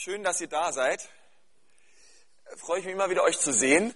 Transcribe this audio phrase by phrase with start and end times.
[0.00, 1.08] Schön, dass ihr da seid.
[2.56, 3.92] Freue ich mich immer wieder, euch zu sehen.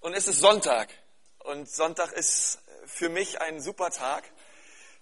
[0.00, 0.90] Und es ist Sonntag.
[1.38, 4.30] Und Sonntag ist für mich ein super Tag.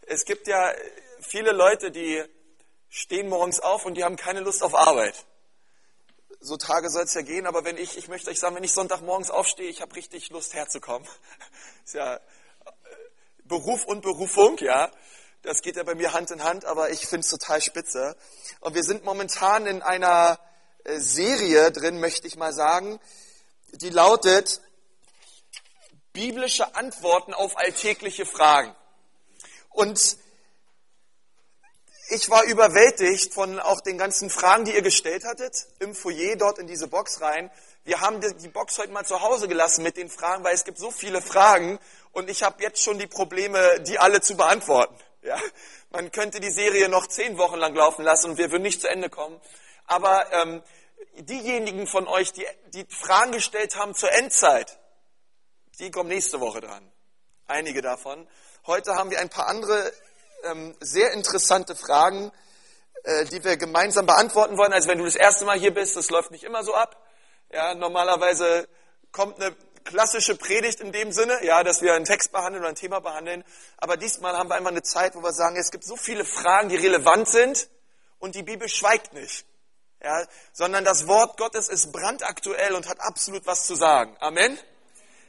[0.03, 0.73] Es gibt ja
[1.21, 2.23] viele Leute, die
[2.89, 5.27] stehen morgens auf und die haben keine Lust auf Arbeit.
[6.39, 8.73] So Tage soll es ja gehen, aber wenn ich, ich möchte euch sagen, wenn ich
[8.73, 11.09] Sonntagmorgens aufstehe, ich habe richtig Lust herzukommen.
[11.85, 12.21] Ist ja
[13.43, 14.93] Beruf und Berufung, ja.
[15.43, 18.17] Das geht ja bei mir Hand in Hand, aber ich finde es total spitze.
[18.61, 20.39] Und wir sind momentan in einer
[20.85, 22.99] äh, Serie drin, möchte ich mal sagen,
[23.73, 24.61] die lautet
[26.13, 28.75] biblische Antworten auf alltägliche Fragen.
[29.71, 30.17] Und
[32.11, 36.59] ich war überwältigt von auch den ganzen Fragen, die ihr gestellt hattet, im Foyer dort
[36.59, 37.51] in diese Box rein.
[37.85, 40.79] Wir haben die Box heute mal zu Hause gelassen mit den Fragen, weil es gibt
[40.79, 41.79] so viele Fragen
[42.13, 44.97] und ich habe jetzt schon die Probleme, die alle zu beantworten.
[45.23, 45.39] Ja,
[45.91, 48.89] man könnte die Serie noch zehn Wochen lang laufen lassen und wir würden nicht zu
[48.89, 49.41] Ende kommen.
[49.87, 50.63] Aber ähm,
[51.17, 54.79] diejenigen von euch, die, die Fragen gestellt haben zur Endzeit,
[55.81, 56.91] die kommen nächste Woche dran.
[57.47, 58.29] Einige davon.
[58.67, 59.93] Heute haben wir ein paar andere
[60.45, 62.31] ähm, sehr interessante Fragen,
[63.05, 64.73] äh, die wir gemeinsam beantworten wollen.
[64.73, 67.03] Also wenn du das erste Mal hier bist, das läuft nicht immer so ab.
[67.51, 68.69] Ja, normalerweise
[69.11, 69.57] kommt eine
[69.89, 73.43] klassische Predigt in dem Sinne, ja, dass wir einen Text behandeln oder ein Thema behandeln.
[73.79, 76.69] Aber diesmal haben wir einfach eine Zeit, wo wir sagen, es gibt so viele Fragen,
[76.69, 77.69] die relevant sind
[78.19, 79.47] und die Bibel schweigt nicht.
[80.03, 84.17] Ja, sondern das Wort Gottes ist brandaktuell und hat absolut was zu sagen.
[84.21, 84.57] Amen.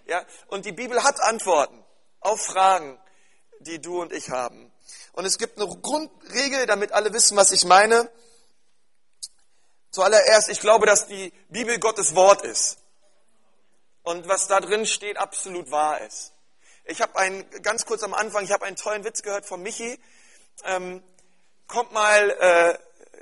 [0.06, 1.84] Ja, und die Bibel hat Antworten
[2.20, 3.00] auf Fragen,
[3.62, 4.72] die du und ich haben.
[5.14, 8.12] Und es gibt eine Grundregel, damit alle wissen, was ich meine.
[9.90, 12.78] Zuallererst, ich glaube, dass die Bibel Gottes Wort ist
[14.04, 16.34] und was da drin steht, absolut wahr ist.
[16.86, 20.00] Ich habe einen, ganz kurz am Anfang, ich habe einen tollen Witz gehört von Michi.
[20.66, 21.04] Ähm,
[21.68, 22.78] kommt mal äh,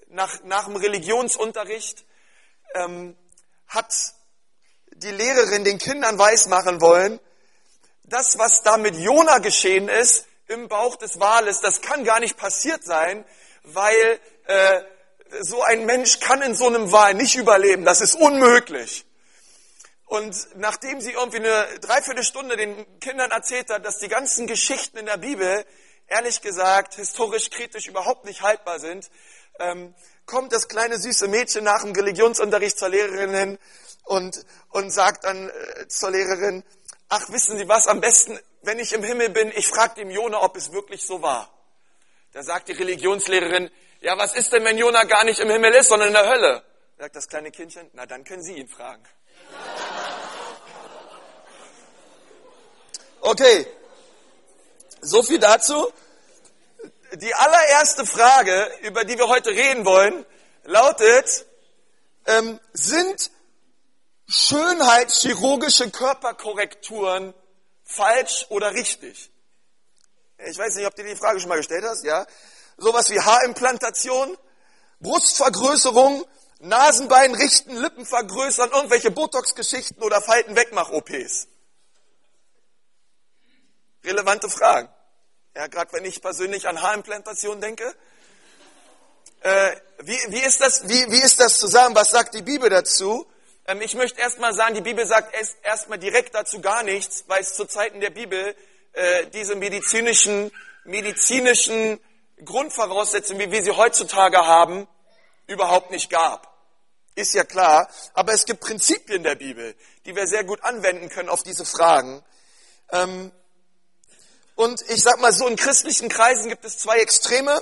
[0.09, 2.05] nach, nach dem Religionsunterricht,
[2.73, 3.17] ähm,
[3.67, 3.93] hat
[4.95, 7.19] die Lehrerin den Kindern weismachen wollen,
[8.03, 12.37] das, was da mit Jona geschehen ist, im Bauch des Wales, das kann gar nicht
[12.37, 13.25] passiert sein,
[13.63, 14.81] weil äh,
[15.41, 17.83] so ein Mensch kann in so einem Wal nicht überleben.
[17.83, 19.05] Das ist unmöglich.
[20.07, 25.05] Und nachdem sie irgendwie eine Dreiviertelstunde den Kindern erzählt hat, dass die ganzen Geschichten in
[25.05, 25.65] der Bibel,
[26.07, 29.09] ehrlich gesagt, historisch kritisch überhaupt nicht haltbar sind,
[29.59, 29.93] ähm,
[30.25, 33.59] kommt das kleine süße Mädchen nach dem Religionsunterricht zur Lehrerin hin
[34.05, 36.63] und, und sagt dann äh, zur Lehrerin,
[37.09, 40.41] ach wissen Sie was, am besten, wenn ich im Himmel bin, ich frage dem Jona,
[40.41, 41.51] ob es wirklich so war.
[42.31, 43.69] Da sagt die Religionslehrerin,
[43.99, 46.63] ja was ist denn, wenn Jona gar nicht im Himmel ist, sondern in der Hölle?
[46.97, 49.03] Sagt das kleine Kindchen, na dann können Sie ihn fragen.
[53.21, 53.67] Okay,
[55.01, 55.91] so viel dazu.
[57.13, 60.25] Die allererste Frage, über die wir heute reden wollen,
[60.65, 61.45] lautet,
[62.25, 63.31] ähm, sind
[64.27, 67.33] schönheitschirurgische Körperkorrekturen
[67.83, 69.31] falsch oder richtig?
[70.45, 72.25] Ich weiß nicht, ob du dir die Frage schon mal gestellt hast, ja?
[72.77, 74.37] Sowas wie Haarimplantation,
[74.99, 76.25] Brustvergrößerung,
[76.59, 81.47] Nasenbein richten, Lippen vergrößern, irgendwelche Botox-Geschichten oder Falten-Wegmach-OPs
[84.07, 84.89] relevante Fragen.
[85.55, 87.95] Ja, gerade wenn ich persönlich an Haarimplantation denke.
[89.41, 91.95] Äh, wie, wie, ist das, wie, wie ist das zusammen?
[91.95, 93.27] Was sagt die Bibel dazu?
[93.65, 97.53] Ähm, ich möchte erstmal sagen, die Bibel sagt erstmal direkt dazu gar nichts, weil es
[97.53, 98.55] zu Zeiten der Bibel
[98.93, 100.51] äh, diese medizinischen,
[100.85, 101.99] medizinischen
[102.43, 104.87] Grundvoraussetzungen, wie wir sie heutzutage haben,
[105.47, 106.55] überhaupt nicht gab.
[107.15, 107.89] Ist ja klar.
[108.13, 109.75] Aber es gibt Prinzipien der Bibel,
[110.05, 112.23] die wir sehr gut anwenden können auf diese Fragen.
[112.91, 113.31] Ähm,
[114.57, 117.61] und ich sag mal so, in christlichen Kreisen gibt es zwei Extreme.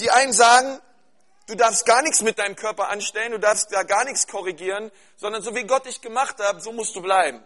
[0.00, 0.80] Die einen sagen,
[1.46, 5.42] du darfst gar nichts mit deinem Körper anstellen, du darfst da gar nichts korrigieren, sondern
[5.42, 7.44] so wie Gott dich gemacht hat, so musst du bleiben.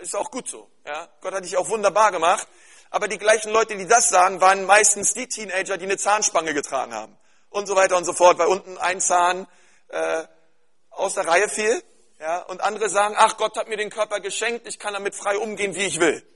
[0.00, 0.70] Ist auch gut so.
[0.86, 1.06] Ja?
[1.20, 2.48] Gott hat dich auch wunderbar gemacht.
[2.88, 6.94] Aber die gleichen Leute, die das sagen, waren meistens die Teenager, die eine Zahnspange getragen
[6.94, 7.14] haben.
[7.50, 9.46] Und so weiter und so fort, weil unten ein Zahn
[9.88, 10.24] äh,
[10.88, 11.82] aus der Reihe fiel.
[12.20, 12.38] Ja?
[12.44, 15.74] Und andere sagen, ach Gott hat mir den Körper geschenkt, ich kann damit frei umgehen,
[15.74, 16.26] wie ich will.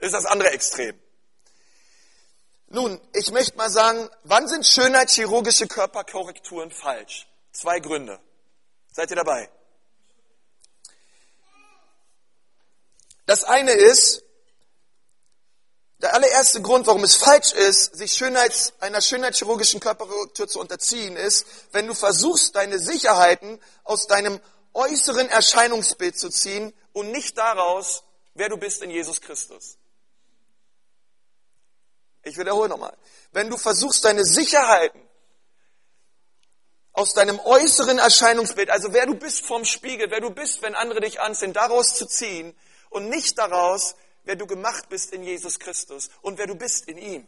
[0.00, 0.98] Ist das andere Extrem.
[2.68, 7.26] Nun, ich möchte mal sagen, wann sind schönheitschirurgische Körperkorrekturen falsch?
[7.52, 8.18] Zwei Gründe.
[8.92, 9.48] Seid ihr dabei?
[13.26, 14.22] Das eine ist,
[15.98, 21.46] der allererste Grund, warum es falsch ist, sich Schönheits, einer schönheitschirurgischen Körperkorrektur zu unterziehen, ist,
[21.72, 24.40] wenn du versuchst, deine Sicherheiten aus deinem
[24.74, 28.02] äußeren Erscheinungsbild zu ziehen und nicht daraus,
[28.34, 29.78] wer du bist in Jesus Christus.
[32.24, 32.96] Ich wiederhole nochmal.
[33.32, 35.00] Wenn du versuchst, deine Sicherheiten
[36.92, 41.00] aus deinem äußeren Erscheinungsbild, also wer du bist vom Spiegel, wer du bist, wenn andere
[41.00, 42.56] dich ansehen, daraus zu ziehen
[42.88, 46.98] und nicht daraus, wer du gemacht bist in Jesus Christus und wer du bist in
[46.98, 47.26] ihm.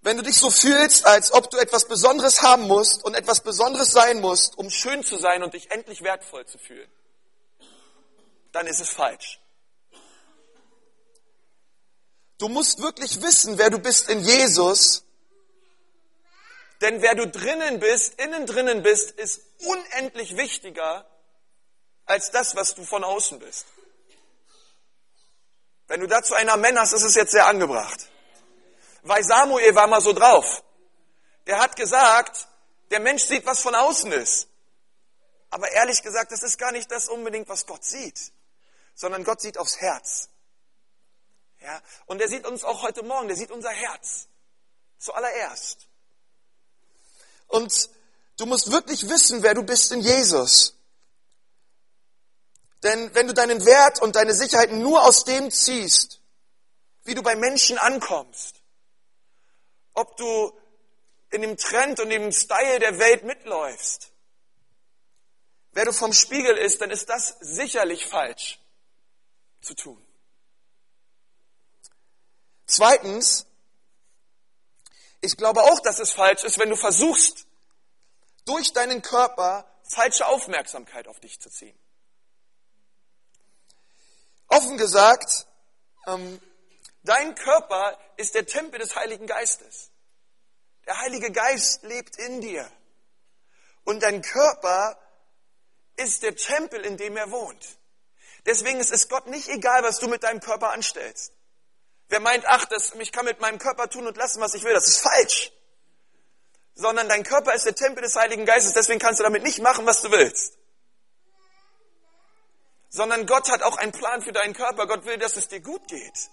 [0.00, 3.92] Wenn du dich so fühlst, als ob du etwas Besonderes haben musst und etwas Besonderes
[3.92, 6.90] sein musst, um schön zu sein und dich endlich wertvoll zu fühlen,
[8.50, 9.41] dann ist es falsch.
[12.42, 15.04] Du musst wirklich wissen, wer du bist in Jesus
[16.82, 21.06] denn wer du drinnen bist, innen drinnen bist, ist unendlich wichtiger
[22.06, 23.66] als das, was du von außen bist.
[25.86, 28.08] Wenn du dazu ein Amen hast, ist es jetzt sehr angebracht.
[29.02, 30.64] Weil Samuel war mal so drauf.
[31.46, 32.48] Der hat gesagt,
[32.90, 34.48] der Mensch sieht, was von außen ist.
[35.50, 38.32] Aber ehrlich gesagt, das ist gar nicht das unbedingt, was Gott sieht,
[38.96, 40.30] sondern Gott sieht aufs Herz.
[41.62, 41.82] Ja?
[42.06, 44.28] Und er sieht uns auch heute Morgen, der sieht unser Herz.
[44.98, 45.88] Zuallererst.
[47.48, 47.90] Und
[48.36, 50.76] du musst wirklich wissen, wer du bist in Jesus.
[52.82, 56.20] Denn wenn du deinen Wert und deine Sicherheit nur aus dem ziehst,
[57.04, 58.56] wie du bei Menschen ankommst,
[59.94, 60.52] ob du
[61.30, 64.10] in dem Trend und dem Style der Welt mitläufst,
[65.72, 68.60] wer du vom Spiegel ist, dann ist das sicherlich falsch
[69.60, 70.04] zu tun.
[72.66, 73.46] Zweitens,
[75.20, 77.46] ich glaube auch, dass es falsch ist, wenn du versuchst,
[78.44, 81.78] durch deinen Körper falsche Aufmerksamkeit auf dich zu ziehen.
[84.48, 85.46] Offen gesagt,
[86.06, 86.40] ähm,
[87.04, 89.90] dein Körper ist der Tempel des Heiligen Geistes.
[90.86, 92.70] Der Heilige Geist lebt in dir.
[93.84, 94.98] Und dein Körper
[95.96, 97.78] ist der Tempel, in dem er wohnt.
[98.46, 101.32] Deswegen ist es Gott nicht egal, was du mit deinem Körper anstellst.
[102.12, 104.74] Wer meint, ach, das, ich kann mit meinem Körper tun und lassen, was ich will,
[104.74, 105.50] das ist falsch.
[106.74, 109.86] Sondern dein Körper ist der Tempel des Heiligen Geistes, deswegen kannst du damit nicht machen,
[109.86, 110.58] was du willst.
[112.90, 114.86] Sondern Gott hat auch einen Plan für deinen Körper.
[114.86, 116.28] Gott will, dass es dir gut geht.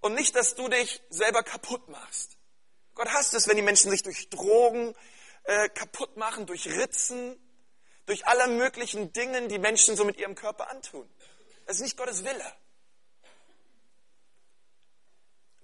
[0.00, 2.36] Und nicht, dass du dich selber kaputt machst.
[2.96, 4.96] Gott hasst es, wenn die Menschen sich durch Drogen
[5.44, 7.38] äh, kaputt machen, durch Ritzen,
[8.06, 11.08] durch alle möglichen Dingen, die Menschen so mit ihrem Körper antun.
[11.66, 12.52] Das ist nicht Gottes Wille.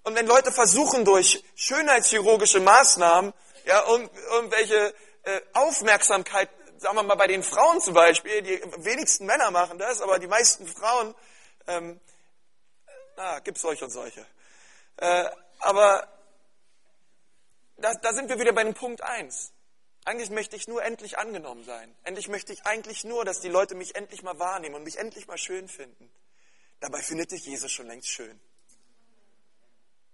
[0.05, 3.33] Und wenn Leute versuchen, durch schönheitschirurgische Maßnahmen,
[3.65, 4.93] ja, um, irgendwelche
[5.23, 6.47] äh, Aufmerksamkeit,
[6.77, 10.27] sagen wir mal bei den Frauen zum Beispiel, die wenigsten Männer machen das, aber die
[10.27, 11.15] meisten Frauen,
[11.65, 11.99] ähm,
[13.17, 14.23] na, gibt's solche und solche.
[14.97, 15.25] Äh,
[15.59, 16.07] aber
[17.77, 19.53] da, da sind wir wieder bei dem Punkt eins.
[20.05, 21.95] Eigentlich möchte ich nur endlich angenommen sein.
[22.03, 25.25] Endlich möchte ich eigentlich nur, dass die Leute mich endlich mal wahrnehmen und mich endlich
[25.25, 26.11] mal schön finden.
[26.79, 28.39] Dabei findet dich Jesus schon längst schön.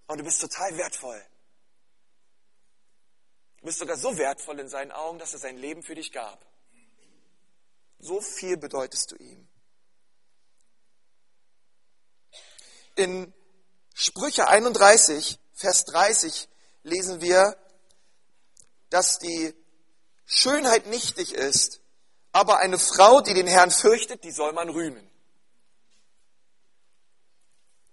[0.07, 1.21] Und du bist total wertvoll.
[3.59, 6.45] Du bist sogar so wertvoll in seinen Augen, dass er sein Leben für dich gab.
[7.99, 9.47] So viel bedeutest du ihm.
[12.95, 13.33] In
[13.93, 16.49] Sprüche 31, Vers 30
[16.83, 17.55] lesen wir,
[18.89, 19.53] dass die
[20.25, 21.81] Schönheit nichtig ist,
[22.31, 25.07] aber eine Frau, die den Herrn fürchtet, die soll man rühmen.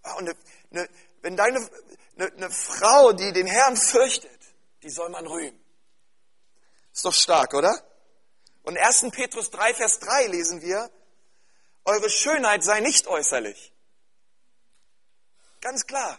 [0.03, 0.39] Ah, und eine,
[0.71, 0.89] eine,
[1.23, 1.69] wenn deine,
[2.17, 4.31] eine, eine Frau, die den Herrn fürchtet,
[4.83, 5.59] die soll man rühmen.
[6.93, 7.83] Ist doch stark, oder?
[8.63, 9.07] Und 1.
[9.13, 10.91] Petrus 3, Vers 3 lesen wir,
[11.85, 13.73] eure Schönheit sei nicht äußerlich.
[15.61, 16.19] Ganz klar.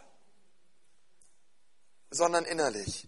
[2.10, 3.08] Sondern innerlich.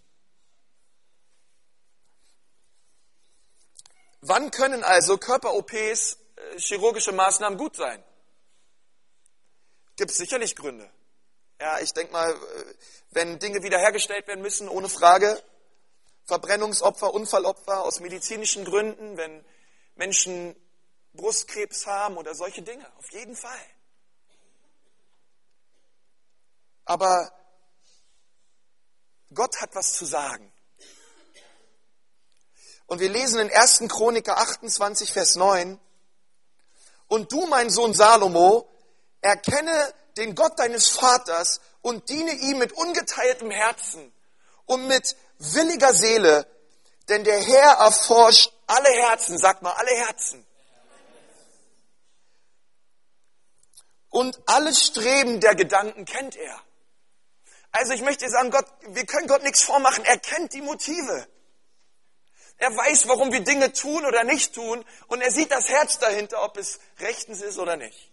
[4.21, 8.03] Wann können also Körper-OPs, äh, chirurgische Maßnahmen gut sein?
[9.95, 10.89] Gibt es sicherlich Gründe.
[11.61, 12.73] Ja, ich denke mal, äh,
[13.11, 15.39] wenn Dinge wiederhergestellt werden müssen, ohne Frage.
[16.25, 19.45] Verbrennungsopfer, Unfallopfer aus medizinischen Gründen, wenn
[19.93, 20.55] Menschen
[21.13, 22.83] Brustkrebs haben oder solche Dinge.
[22.97, 23.63] Auf jeden Fall.
[26.85, 27.31] Aber
[29.31, 30.51] Gott hat was zu sagen.
[32.87, 33.83] Und wir lesen in 1.
[33.87, 35.79] Chroniker 28, Vers 9,
[37.07, 38.67] und du, mein Sohn Salomo,
[39.21, 44.13] erkenne den Gott deines Vaters und diene ihm mit ungeteiltem Herzen
[44.65, 46.47] und mit williger Seele,
[47.09, 50.45] denn der Herr erforscht alle Herzen, sagt mal alle Herzen.
[54.09, 56.61] Und alle Streben der Gedanken kennt er.
[57.71, 60.03] Also ich möchte sagen, Gott, wir können Gott nichts vormachen.
[60.03, 61.27] Er kennt die Motive.
[62.57, 64.85] Er weiß, warum wir Dinge tun oder nicht tun.
[65.07, 68.10] Und er sieht das Herz dahinter, ob es rechtens ist oder nicht.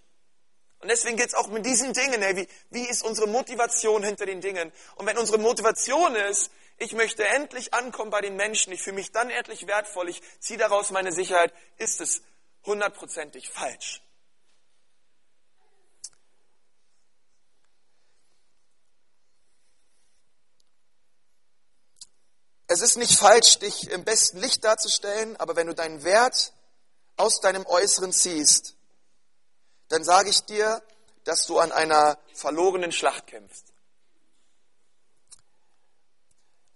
[0.81, 2.23] Und deswegen geht es auch mit diesen Dingen.
[2.23, 4.73] Hey, wie, wie ist unsere Motivation hinter den Dingen?
[4.97, 9.11] Und wenn unsere Motivation ist, ich möchte endlich ankommen bei den Menschen, ich fühle mich
[9.11, 12.23] dann endlich wertvoll, ich ziehe daraus meine Sicherheit, ist es
[12.65, 14.03] hundertprozentig falsch.
[22.71, 26.53] Es ist nicht falsch, dich im besten Licht darzustellen, aber wenn du deinen Wert
[27.17, 28.78] aus deinem Äußeren ziehst,
[29.89, 30.83] dann sage ich dir,
[31.25, 33.73] dass du an einer verlorenen Schlacht kämpfst.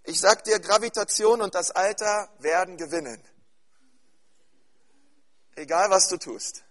[0.03, 3.23] Ich sag dir, Gravitation und das Alter werden gewinnen.
[5.55, 6.63] Egal was du tust.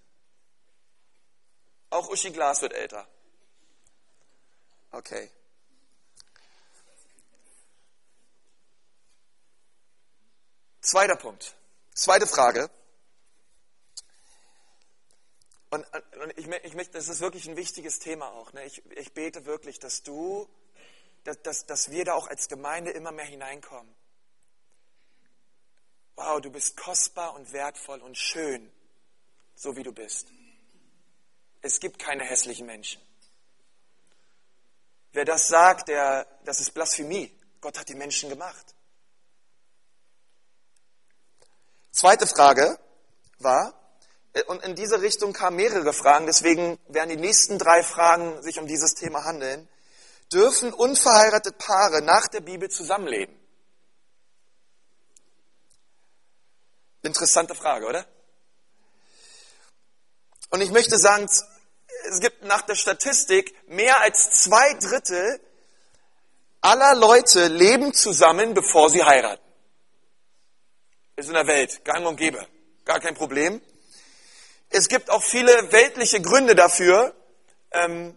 [1.91, 3.07] Auch Uschi Glas wird älter.
[4.91, 5.31] Okay.
[10.81, 11.55] Zweiter Punkt.
[11.95, 12.69] Zweite Frage.
[15.73, 15.87] Und,
[16.23, 18.53] und ich, ich das ist wirklich ein wichtiges Thema auch.
[18.53, 18.63] Ne?
[18.67, 20.47] Ich, ich bete wirklich, dass du,
[21.25, 23.91] dass, dass, dass wir da auch als Gemeinde immer mehr hineinkommen.
[26.15, 28.71] Wow, du bist kostbar und wertvoll und schön,
[29.55, 30.29] so wie du bist.
[31.63, 33.01] Es gibt keine hässlichen Menschen.
[35.13, 37.35] Wer das sagt, der, das ist Blasphemie.
[37.63, 38.75] Gott hat die Menschen gemacht.
[41.93, 42.79] Zweite Frage
[43.39, 43.82] war,
[44.47, 48.67] und in diese Richtung kamen mehrere Fragen, deswegen werden die nächsten drei Fragen sich um
[48.67, 49.69] dieses Thema handeln.
[50.33, 53.39] Dürfen unverheiratete Paare nach der Bibel zusammenleben?
[57.03, 58.07] Interessante Frage, oder?
[60.51, 61.29] Und ich möchte sagen,
[62.09, 65.41] es gibt nach der Statistik mehr als zwei Drittel
[66.63, 69.43] aller Leute leben zusammen, bevor sie heiraten.
[71.17, 72.47] Ist in der Welt gang und gäbe.
[72.85, 73.61] Gar kein Problem.
[74.75, 77.15] Es gibt auch viele weltliche Gründe dafür,
[77.73, 78.17] ähm,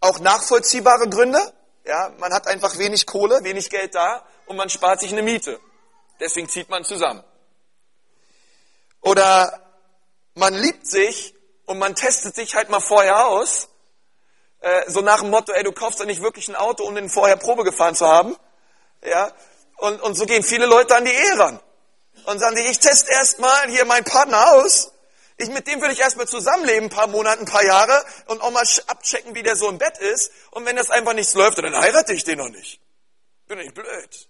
[0.00, 1.40] auch nachvollziehbare Gründe.
[1.84, 5.58] Ja, man hat einfach wenig Kohle, wenig Geld da und man spart sich eine Miete.
[6.20, 7.24] Deswegen zieht man zusammen.
[9.00, 9.60] Oder
[10.34, 11.34] man liebt sich
[11.66, 13.68] und man testet sich halt mal vorher aus,
[14.60, 17.10] äh, so nach dem Motto, ey, du kaufst doch nicht wirklich ein Auto, um den
[17.10, 18.36] vorher Probe gefahren zu haben.
[19.04, 19.32] Ja,
[19.78, 21.60] und, und so gehen viele Leute an die Ehe ran
[22.26, 24.92] und sagen die, ich teste erstmal hier meinen Partner aus.
[25.38, 28.50] Ich, mit dem will ich erstmal zusammenleben, ein paar Monate, ein paar Jahre und auch
[28.50, 30.30] mal abchecken, wie der so im Bett ist.
[30.50, 32.80] Und wenn das einfach nichts läuft, dann heirate ich den noch nicht.
[33.48, 34.28] Bin ich blöd.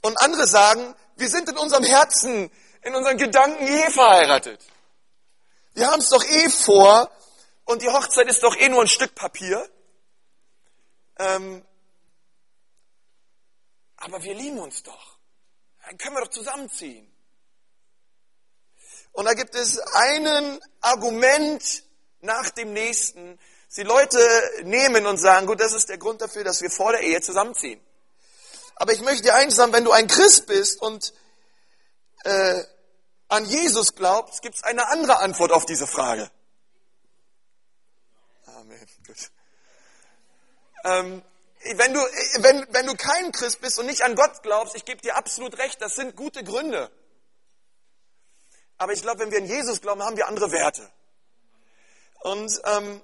[0.00, 2.50] Und andere sagen, wir sind in unserem Herzen,
[2.82, 4.60] in unseren Gedanken eh verheiratet.
[5.74, 7.10] Wir haben es doch eh vor
[7.64, 9.68] und die Hochzeit ist doch eh nur ein Stück Papier.
[11.18, 11.64] Ähm,
[13.98, 15.18] aber wir lieben uns doch.
[15.84, 17.10] Dann können wir doch zusammenziehen.
[19.12, 21.84] Und da gibt es einen Argument
[22.20, 23.38] nach dem nächsten.
[23.76, 24.18] Die Leute
[24.64, 27.80] nehmen und sagen, gut, das ist der Grund dafür, dass wir vor der Ehe zusammenziehen.
[28.76, 31.12] Aber ich möchte dir eins sagen, wenn du ein Christ bist und
[32.24, 32.62] äh,
[33.28, 36.30] an Jesus glaubst, gibt es eine andere Antwort auf diese Frage.
[38.46, 38.86] Amen.
[39.06, 39.30] Gut.
[40.84, 41.22] Ähm,
[41.74, 45.00] wenn du, wenn, wenn du kein Christ bist und nicht an Gott glaubst, ich gebe
[45.00, 46.90] dir absolut recht, das sind gute Gründe.
[48.78, 50.88] Aber ich glaube, wenn wir an Jesus glauben, haben wir andere Werte.
[52.20, 53.00] Und, ähm,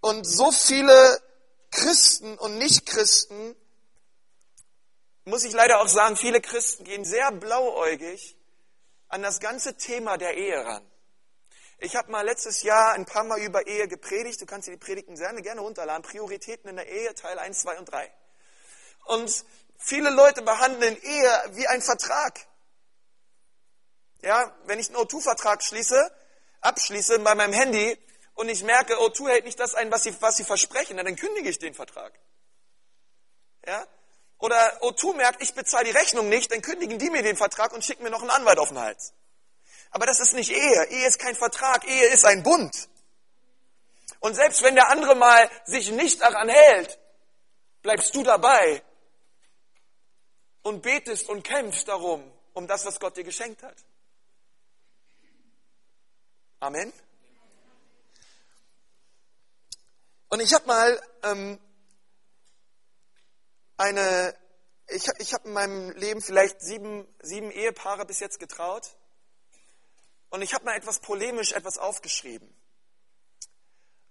[0.00, 1.22] und so viele
[1.70, 3.56] Christen und Nichtchristen,
[5.24, 8.36] muss ich leider auch sagen, viele Christen gehen sehr blauäugig
[9.08, 10.89] an das ganze Thema der Ehe ran.
[11.82, 14.38] Ich habe mal letztes Jahr ein paar Mal über Ehe gepredigt.
[14.42, 16.02] Du kannst dir die Predigten sehr gerne runterladen.
[16.02, 18.12] Prioritäten in der Ehe, Teil 1, 2 und 3.
[19.06, 19.44] Und
[19.78, 22.38] viele Leute behandeln Ehe wie ein Vertrag.
[24.20, 26.12] Ja, wenn ich einen O2-Vertrag schließe,
[26.60, 27.98] abschließe bei meinem Handy
[28.34, 31.48] und ich merke, O2 hält nicht das ein, was sie, was sie versprechen, dann kündige
[31.48, 32.12] ich den Vertrag.
[33.66, 33.86] Ja?
[34.38, 37.82] Oder O2 merkt, ich bezahle die Rechnung nicht, dann kündigen die mir den Vertrag und
[37.82, 39.14] schicken mir noch einen Anwalt auf den Hals.
[39.90, 40.84] Aber das ist nicht Ehe.
[40.90, 41.86] Ehe ist kein Vertrag.
[41.86, 42.88] Ehe ist ein Bund.
[44.20, 46.98] Und selbst wenn der andere mal sich nicht daran hält,
[47.82, 48.82] bleibst du dabei
[50.62, 53.76] und betest und kämpfst darum, um das, was Gott dir geschenkt hat.
[56.60, 56.92] Amen.
[60.28, 61.58] Und ich habe mal ähm,
[63.78, 64.36] eine,
[64.88, 68.94] ich, ich habe in meinem Leben vielleicht sieben, sieben Ehepaare bis jetzt getraut.
[70.30, 72.48] Und ich habe mal etwas polemisch etwas aufgeschrieben.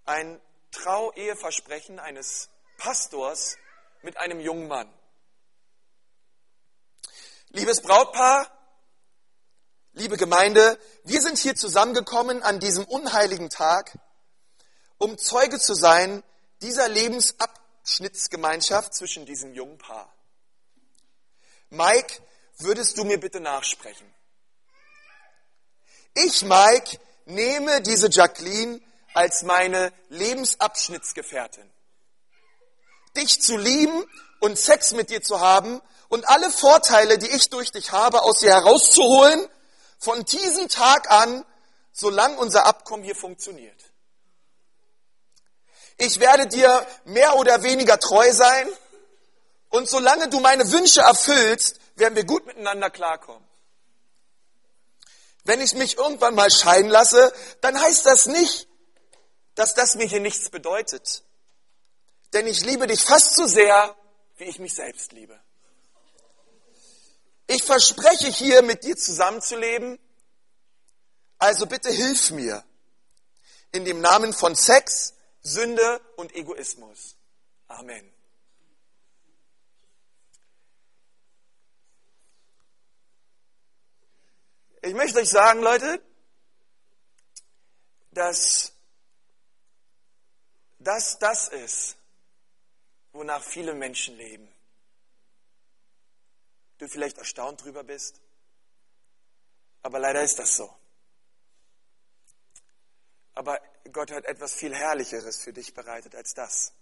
[0.04, 3.56] Ein Trau-Eheversprechen eines Pastors
[4.02, 4.92] mit einem jungen Mann.
[7.48, 8.48] Liebes Brautpaar,
[9.92, 13.98] liebe Gemeinde, wir sind hier zusammengekommen an diesem unheiligen Tag,
[14.98, 16.22] um Zeuge zu sein
[16.62, 20.14] dieser Lebensabschnittsgemeinschaft zwischen diesem jungen Paar.
[21.70, 22.22] Mike,
[22.58, 24.06] würdest du mir bitte nachsprechen?
[26.14, 28.80] Ich, Mike, nehme diese Jacqueline
[29.14, 31.68] als meine Lebensabschnittsgefährtin.
[33.16, 34.04] Dich zu lieben
[34.40, 38.38] und Sex mit dir zu haben und alle Vorteile, die ich durch dich habe, aus
[38.38, 39.48] dir herauszuholen,
[39.98, 41.44] von diesem Tag an,
[41.92, 43.80] solange unser Abkommen hier funktioniert.
[45.98, 48.68] Ich werde dir mehr oder weniger treu sein
[49.68, 53.49] und solange du meine Wünsche erfüllst, werden wir gut miteinander klarkommen.
[55.50, 58.68] Wenn ich mich irgendwann mal scheiden lasse, dann heißt das nicht,
[59.56, 61.24] dass das mir hier nichts bedeutet.
[62.32, 63.96] Denn ich liebe dich fast so sehr,
[64.36, 65.36] wie ich mich selbst liebe.
[67.48, 69.98] Ich verspreche hier mit dir zusammenzuleben,
[71.38, 72.62] also bitte hilf mir
[73.72, 77.16] in dem Namen von Sex, Sünde und Egoismus.
[77.66, 78.08] Amen.
[84.82, 86.02] Ich möchte euch sagen, Leute,
[88.12, 88.72] dass
[90.78, 91.96] das das ist,
[93.12, 94.48] wonach viele Menschen leben.
[96.78, 98.22] Du vielleicht erstaunt drüber bist,
[99.82, 100.74] aber leider ist das so.
[103.34, 103.60] Aber
[103.92, 106.72] Gott hat etwas viel Herrlicheres für dich bereitet als das.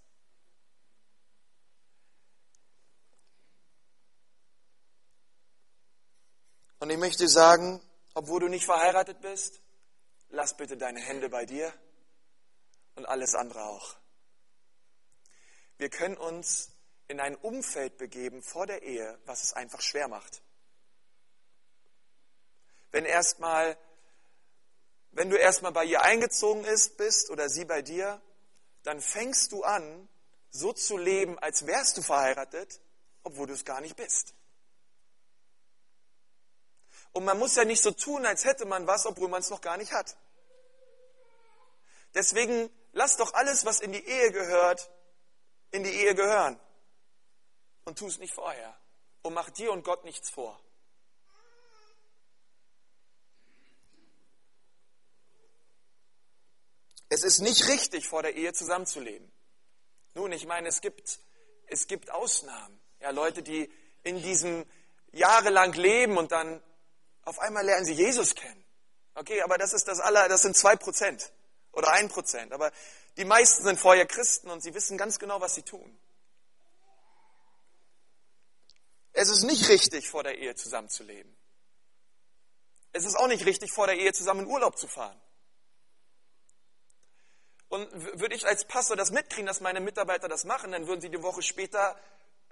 [6.79, 7.83] Und ich möchte sagen,
[8.15, 9.61] obwohl du nicht verheiratet bist,
[10.31, 11.73] lass bitte deine Hände bei dir
[12.95, 13.97] und alles andere auch.
[15.77, 16.71] Wir können uns
[17.07, 20.43] in ein Umfeld begeben vor der Ehe, was es einfach schwer macht.
[22.91, 23.79] Wenn erstmal,
[25.13, 28.21] wenn du erstmal bei ihr eingezogen ist, bist oder sie bei dir,
[28.83, 30.09] dann fängst du an,
[30.51, 32.81] so zu leben, als wärst du verheiratet,
[33.23, 34.35] obwohl du es gar nicht bist.
[37.13, 39.61] Und man muss ja nicht so tun, als hätte man was, obwohl man es noch
[39.61, 40.17] gar nicht hat.
[42.15, 44.91] Deswegen lass doch alles, was in die Ehe gehört,
[45.71, 46.59] in die Ehe gehören.
[47.85, 48.79] Und tu es nicht vorher.
[49.23, 50.59] Und mach dir und Gott nichts vor.
[57.09, 59.31] Es ist nicht richtig, vor der Ehe zusammenzuleben.
[60.15, 61.21] Nun, ich meine, es gibt,
[61.67, 62.79] es gibt Ausnahmen.
[63.01, 64.67] Ja, Leute, die in diesem
[65.13, 66.63] jahrelang leben und dann
[67.29, 68.65] auf einmal lernen sie Jesus kennen.
[69.15, 71.31] Okay, aber das ist das aller, das sind zwei Prozent
[71.73, 72.53] oder ein Prozent.
[72.53, 72.73] Aber
[73.19, 75.99] die meisten sind vorher Christen und sie wissen ganz genau, was sie tun.
[79.13, 81.37] Es ist nicht richtig, vor der Ehe zusammenzuleben.
[82.93, 85.21] Es ist auch nicht richtig, vor der Ehe zusammen in Urlaub zu fahren.
[87.69, 87.87] Und
[88.19, 91.23] würde ich als Pastor das mitkriegen, dass meine Mitarbeiter das machen, dann würden sie die
[91.23, 92.01] Woche später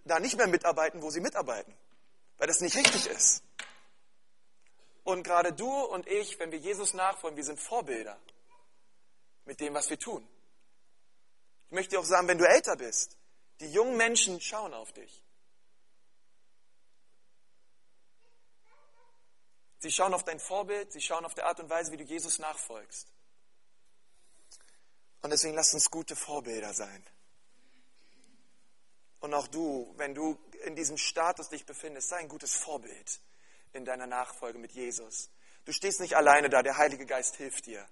[0.04, 1.74] da nicht mehr mitarbeiten, wo sie mitarbeiten,
[2.36, 3.42] weil das nicht richtig ist.
[5.06, 8.18] Und gerade du und ich, wenn wir Jesus nachfolgen, wir sind Vorbilder
[9.44, 10.28] mit dem, was wir tun.
[11.66, 13.16] Ich möchte auch sagen, wenn du älter bist,
[13.60, 15.22] die jungen Menschen schauen auf dich.
[19.78, 22.40] Sie schauen auf dein Vorbild, sie schauen auf die Art und Weise, wie du Jesus
[22.40, 23.06] nachfolgst.
[25.22, 27.06] Und deswegen lass uns gute Vorbilder sein.
[29.20, 33.20] Und auch du, wenn du in diesem Status dich befindest, sei ein gutes Vorbild
[33.76, 35.30] in deiner Nachfolge mit Jesus.
[35.64, 37.86] Du stehst nicht alleine da, der Heilige Geist hilft dir.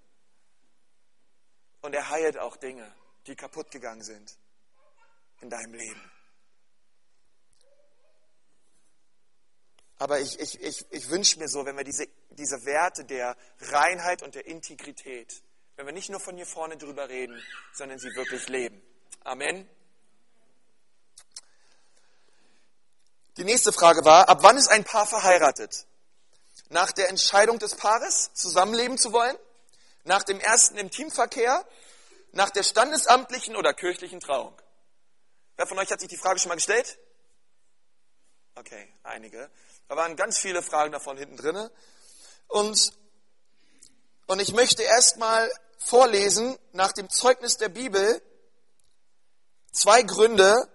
[1.81, 2.93] Und er heilt auch Dinge,
[3.27, 4.37] die kaputt gegangen sind
[5.41, 6.11] in deinem Leben.
[9.97, 14.23] Aber ich, ich, ich, ich wünsche mir so, wenn wir diese, diese Werte der Reinheit
[14.23, 15.41] und der Integrität,
[15.77, 17.41] wenn wir nicht nur von hier vorne drüber reden,
[17.73, 18.81] sondern sie wirklich leben.
[19.23, 19.69] Amen.
[23.37, 25.85] Die nächste Frage war, ab wann ist ein Paar verheiratet?
[26.69, 29.37] Nach der Entscheidung des Paares, zusammenleben zu wollen?
[30.03, 31.65] Nach dem ersten Intimverkehr?
[32.31, 34.55] Nach der standesamtlichen oder kirchlichen Trauung?
[35.57, 36.97] Wer von euch hat sich die Frage schon mal gestellt?
[38.55, 39.49] Okay, einige.
[39.89, 41.71] Da waren ganz viele Fragen davon hinten drinne.
[42.47, 42.93] Und,
[44.27, 48.21] und ich möchte erstmal vorlesen nach dem Zeugnis der Bibel
[49.73, 50.69] zwei Gründe,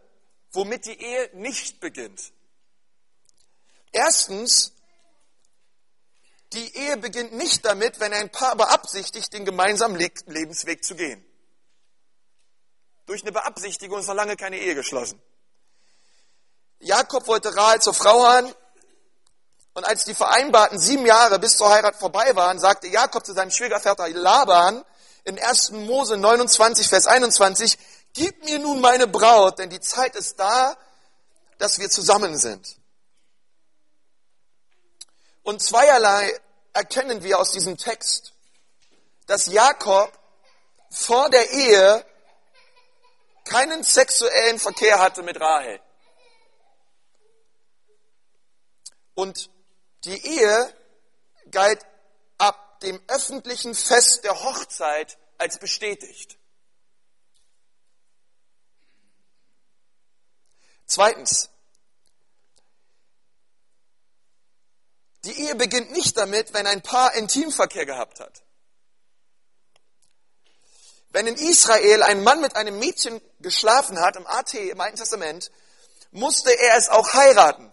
[0.53, 2.33] womit die Ehe nicht beginnt.
[3.93, 4.73] Erstens,
[6.53, 11.25] die Ehe beginnt nicht damit, wenn ein Paar beabsichtigt, den gemeinsamen Lebensweg zu gehen.
[13.07, 15.21] Durch eine Beabsichtigung ist noch lange keine Ehe geschlossen.
[16.81, 18.55] Jakob wollte Rahel zur Frau haben
[19.75, 23.51] Und als die vereinbarten sieben Jahre bis zur Heirat vorbei waren, sagte Jakob zu seinem
[23.51, 24.85] Schwiegervater Laban
[25.25, 25.73] in 1.
[25.73, 27.79] Mose 29, Vers 21,
[28.13, 30.77] Gib mir nun meine Braut, denn die Zeit ist da,
[31.59, 32.80] dass wir zusammen sind.
[35.51, 36.41] Und zweierlei
[36.75, 38.35] erkennen wir aus diesem Text,
[39.27, 40.17] dass Jakob
[40.93, 42.07] vor der Ehe
[43.47, 45.81] keinen sexuellen Verkehr hatte mit Rahel.
[49.17, 49.51] Und
[50.05, 50.73] die Ehe
[51.51, 51.85] galt
[52.39, 56.39] ab dem öffentlichen Fest der Hochzeit als bestätigt.
[60.87, 61.51] Zweitens,
[65.25, 68.43] die Ehe beginnt nicht damit, wenn ein Paar Intimverkehr gehabt hat.
[71.11, 75.51] Wenn in Israel ein Mann mit einem Mädchen geschlafen hat, im AT, im Alten Testament,
[76.13, 77.73] musste er es auch heiraten.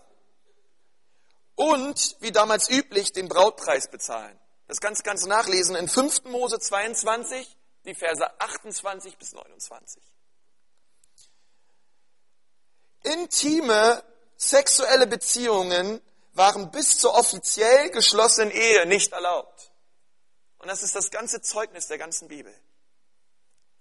[1.56, 4.40] Und, wie damals üblich, den Brautpreis bezahlen.
[4.68, 6.26] Das kannst du ganz nachlesen in 5.
[6.26, 10.04] Mose 22, die Verse 28 bis 29
[13.08, 14.04] intime
[14.36, 16.02] sexuelle Beziehungen
[16.38, 19.71] waren bis zur offiziell geschlossenen Ehe nicht erlaubt.
[20.60, 22.54] Und das ist das ganze Zeugnis der ganzen Bibel.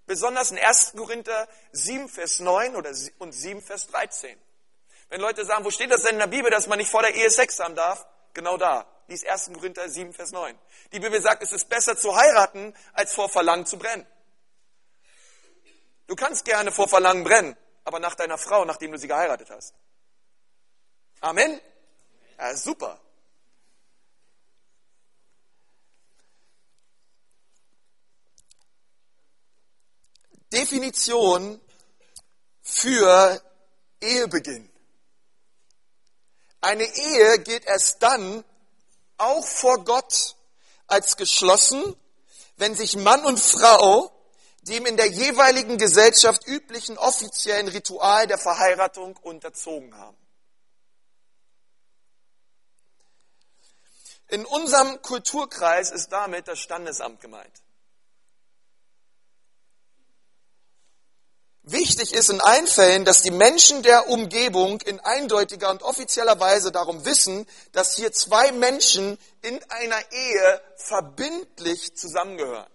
[0.05, 0.93] Besonders in 1.
[0.95, 4.37] Korinther 7, Vers 9 oder und 7, Vers 13.
[5.09, 7.13] Wenn Leute sagen, wo steht das denn in der Bibel, dass man nicht vor der
[7.15, 8.05] Ehe Sex haben darf?
[8.33, 8.85] Genau da.
[9.09, 9.51] Dies 1.
[9.53, 10.57] Korinther 7, Vers 9.
[10.91, 14.05] Die Bibel sagt, es ist besser zu heiraten, als vor Verlangen zu brennen.
[16.07, 19.73] Du kannst gerne vor Verlangen brennen, aber nach deiner Frau, nachdem du sie geheiratet hast.
[21.19, 21.59] Amen?
[22.37, 22.99] Ja, super.
[30.51, 31.59] Definition
[32.61, 33.41] für
[34.01, 34.69] Ehebeginn.
[36.61, 38.43] Eine Ehe gilt erst dann
[39.17, 40.35] auch vor Gott
[40.87, 41.95] als geschlossen,
[42.57, 44.11] wenn sich Mann und Frau
[44.61, 50.17] dem in der jeweiligen Gesellschaft üblichen offiziellen Ritual der Verheiratung unterzogen haben.
[54.29, 57.63] In unserem Kulturkreis ist damit das Standesamt gemeint.
[61.69, 66.71] Wichtig ist in allen Fällen, dass die Menschen der Umgebung in eindeutiger und offizieller Weise
[66.71, 72.71] darum wissen, dass hier zwei Menschen in einer Ehe verbindlich zusammengehören.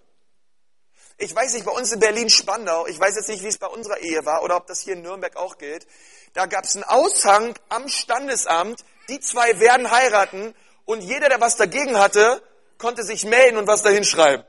[1.17, 3.99] Ich weiß nicht, bei uns in Berlin-Spandau, ich weiß jetzt nicht, wie es bei unserer
[3.99, 5.87] Ehe war oder ob das hier in Nürnberg auch gilt,
[6.35, 10.55] da gab es einen Aushang am Standesamt, die zwei werden heiraten
[10.93, 12.43] und jeder, der was dagegen hatte,
[12.79, 14.45] konnte sich melden und was dahin schreiben.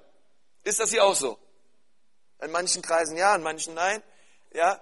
[0.64, 1.38] Ist das hier auch so?
[2.42, 4.04] In manchen Kreisen ja, in manchen nein.
[4.54, 4.80] Ja,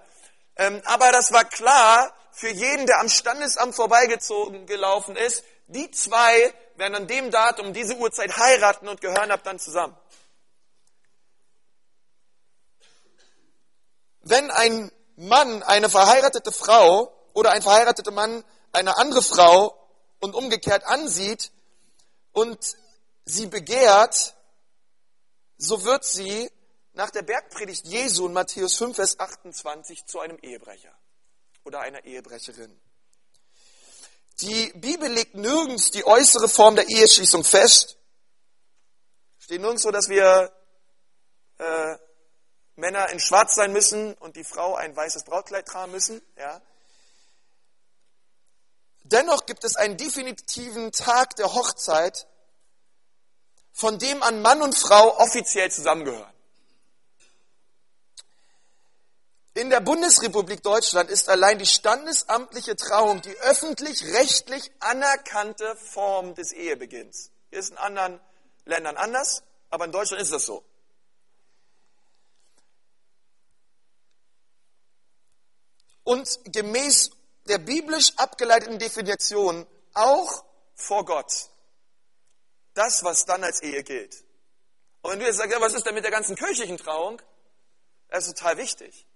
[0.56, 5.44] ähm, aber das war klar für jeden, der am Standesamt vorbeigezogen gelaufen ist.
[5.68, 9.96] Die zwei werden an dem Datum, diese Uhrzeit heiraten und gehören ab dann zusammen.
[14.22, 19.76] wenn ein Mann eine verheiratete Frau oder ein verheirateter Mann eine andere Frau
[20.22, 21.50] und umgekehrt ansieht
[22.32, 22.76] und
[23.24, 24.34] sie begehrt,
[25.58, 26.50] so wird sie
[26.92, 30.94] nach der Bergpredigt Jesu in Matthäus 5, Vers 28 zu einem Ehebrecher
[31.64, 32.80] oder einer Ehebrecherin.
[34.40, 37.98] Die Bibel legt nirgends die äußere Form der Eheschließung fest.
[39.38, 40.52] Steht nirgends so, dass wir
[41.58, 41.96] äh,
[42.76, 46.22] Männer in Schwarz sein müssen und die Frau ein weißes Brautkleid tragen müssen.
[46.36, 46.62] Ja.
[49.12, 52.26] Dennoch gibt es einen definitiven Tag der Hochzeit,
[53.72, 56.32] von dem an Mann und Frau offiziell zusammengehören.
[59.54, 67.30] In der Bundesrepublik Deutschland ist allein die standesamtliche Trauung die öffentlich-rechtlich anerkannte Form des Ehebeginns.
[67.50, 68.18] Hier ist in anderen
[68.64, 70.64] Ländern anders, aber in Deutschland ist das so.
[76.04, 77.10] und gemäß
[77.48, 81.50] der biblisch abgeleiteten Definition auch vor Gott.
[82.74, 84.24] Das, was dann als Ehe gilt.
[85.02, 87.20] Und wenn du jetzt sagst, ja, was ist denn mit der ganzen kirchlichen Trauung?
[88.08, 89.06] Das ist total wichtig.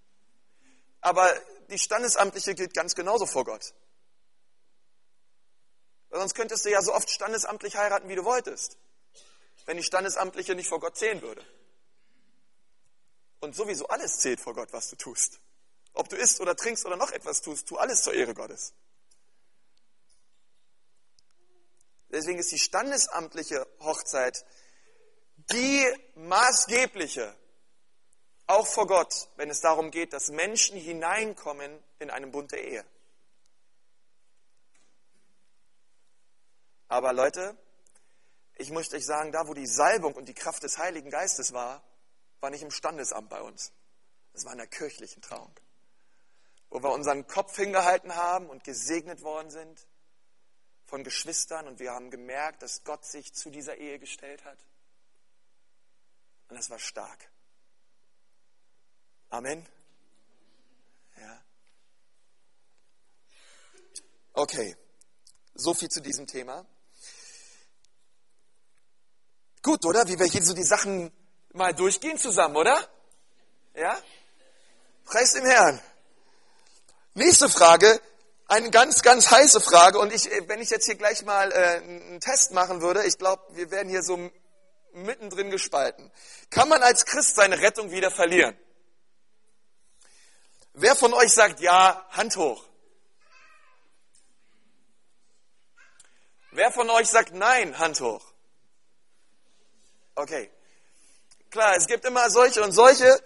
[1.00, 1.32] Aber
[1.70, 3.74] die standesamtliche gilt ganz genauso vor Gott.
[6.08, 8.76] Weil sonst könntest du ja so oft standesamtlich heiraten, wie du wolltest,
[9.66, 11.44] wenn die standesamtliche nicht vor Gott zählen würde.
[13.40, 15.40] Und sowieso alles zählt vor Gott, was du tust.
[15.96, 18.74] Ob du isst oder trinkst oder noch etwas tust, tu alles zur Ehre Gottes.
[22.10, 24.44] Deswegen ist die standesamtliche Hochzeit
[25.50, 27.36] die maßgebliche,
[28.46, 32.84] auch vor Gott, wenn es darum geht, dass Menschen hineinkommen in eine bunte Ehe.
[36.88, 37.56] Aber Leute,
[38.56, 41.82] ich möchte euch sagen, da wo die Salbung und die Kraft des Heiligen Geistes war,
[42.40, 43.72] war nicht im Standesamt bei uns.
[44.32, 45.52] Es war in der kirchlichen Trauung,
[46.70, 49.86] wo wir unseren Kopf hingehalten haben und gesegnet worden sind
[50.86, 54.58] von Geschwistern und wir haben gemerkt, dass Gott sich zu dieser Ehe gestellt hat.
[56.48, 57.28] Und das war stark.
[59.30, 59.66] Amen.
[61.16, 61.42] Ja.
[64.32, 64.76] Okay,
[65.54, 66.64] so viel zu diesem Thema.
[69.62, 70.06] Gut, oder?
[70.06, 71.10] Wie wir hier so die Sachen
[71.52, 72.88] mal durchgehen zusammen, oder?
[73.74, 73.98] Ja?
[75.04, 75.80] Preis dem Herrn.
[77.16, 77.98] Nächste Frage,
[78.46, 79.98] eine ganz, ganz heiße Frage.
[79.98, 83.42] Und ich, wenn ich jetzt hier gleich mal äh, einen Test machen würde, ich glaube,
[83.56, 84.30] wir werden hier so
[84.92, 86.12] mittendrin gespalten.
[86.50, 88.54] Kann man als Christ seine Rettung wieder verlieren?
[90.74, 92.62] Wer von euch sagt ja, Hand hoch?
[96.50, 98.26] Wer von euch sagt nein, Hand hoch?
[100.16, 100.50] Okay.
[101.50, 103.18] Klar, es gibt immer solche und solche.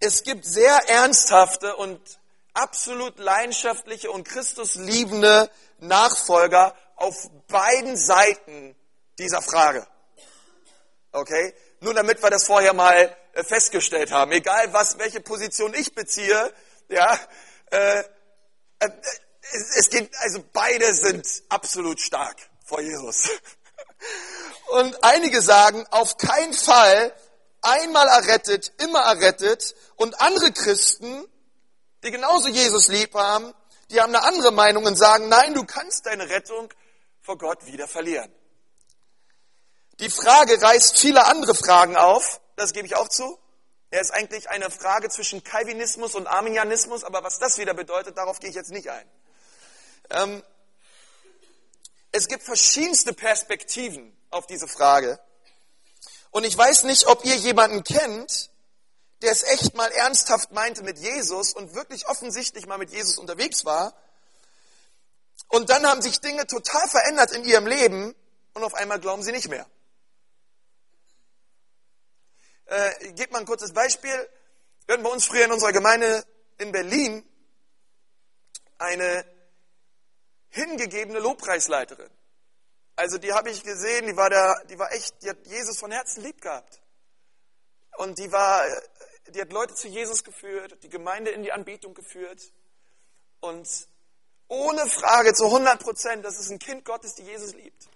[0.00, 2.17] Es gibt sehr ernsthafte und
[2.58, 7.14] absolut leidenschaftliche und Christus liebende Nachfolger auf
[7.46, 8.74] beiden Seiten
[9.18, 9.86] dieser Frage.
[11.12, 11.54] Okay?
[11.80, 14.32] Nur damit wir das vorher mal äh, festgestellt haben.
[14.32, 16.52] Egal was, welche Position ich beziehe,
[16.88, 17.18] ja,
[17.70, 18.00] äh,
[18.80, 18.90] äh,
[19.50, 23.30] es geht, also beide sind absolut stark vor Jesus.
[24.68, 27.14] Und einige sagen, auf keinen Fall
[27.62, 29.74] einmal errettet, immer errettet.
[29.96, 31.26] Und andere Christen,
[32.02, 33.52] die genauso Jesus lieb haben,
[33.90, 36.72] die haben eine andere Meinung und sagen, nein, du kannst deine Rettung
[37.22, 38.32] vor Gott wieder verlieren.
[40.00, 43.38] Die Frage reißt viele andere Fragen auf, das gebe ich auch zu.
[43.90, 48.38] Er ist eigentlich eine Frage zwischen Calvinismus und Arminianismus, aber was das wieder bedeutet, darauf
[48.38, 49.08] gehe ich jetzt nicht ein.
[50.10, 50.42] Ähm,
[52.12, 55.18] es gibt verschiedenste Perspektiven auf diese Frage.
[56.30, 58.50] Und ich weiß nicht, ob ihr jemanden kennt,
[59.22, 63.64] der es echt mal ernsthaft meinte mit Jesus und wirklich offensichtlich mal mit Jesus unterwegs
[63.64, 63.94] war.
[65.48, 68.14] Und dann haben sich Dinge total verändert in ihrem Leben
[68.54, 69.66] und auf einmal glauben sie nicht mehr.
[72.66, 74.28] Äh, ich gebe mal ein kurzes Beispiel.
[74.86, 76.24] Wir hatten bei uns früher in unserer Gemeinde
[76.58, 77.24] in Berlin
[78.78, 79.24] eine
[80.50, 82.10] hingegebene Lobpreisleiterin.
[82.96, 85.90] Also die habe ich gesehen, die war, der, die war echt, die hat Jesus von
[85.92, 86.80] Herzen lieb gehabt.
[87.96, 88.64] Und die war,
[89.34, 92.52] die hat Leute zu Jesus geführt, die Gemeinde in die Anbetung geführt.
[93.40, 93.68] Und
[94.48, 97.88] ohne Frage zu 100 Prozent, das ist ein Kind Gottes, die Jesus liebt.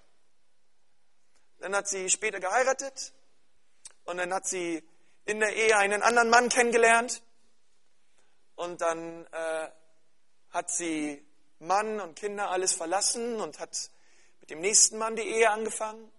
[1.58, 3.12] Dann hat sie später geheiratet
[4.04, 4.82] und dann hat sie
[5.24, 7.22] in der Ehe einen anderen Mann kennengelernt
[8.56, 9.68] und dann äh,
[10.50, 11.24] hat sie
[11.60, 13.90] Mann und Kinder alles verlassen und hat
[14.40, 16.10] mit dem nächsten Mann die Ehe angefangen.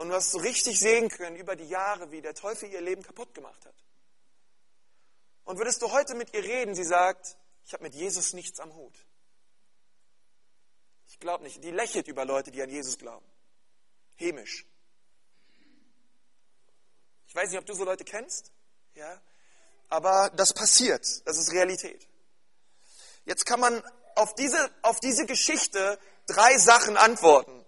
[0.00, 3.02] Und du hast so richtig sehen können über die Jahre, wie der Teufel ihr Leben
[3.02, 3.74] kaputt gemacht hat.
[5.44, 7.36] Und würdest du heute mit ihr reden, sie sagt,
[7.66, 8.94] ich habe mit Jesus nichts am Hut.
[11.06, 11.62] Ich glaube nicht.
[11.62, 13.26] Die lächelt über Leute, die an Jesus glauben.
[14.16, 14.64] Hämisch.
[17.28, 18.52] Ich weiß nicht, ob du so Leute kennst,
[18.94, 19.20] ja,
[19.90, 21.04] aber das passiert.
[21.26, 22.08] Das ist Realität.
[23.26, 23.82] Jetzt kann man
[24.14, 27.66] auf diese, auf diese Geschichte drei Sachen antworten.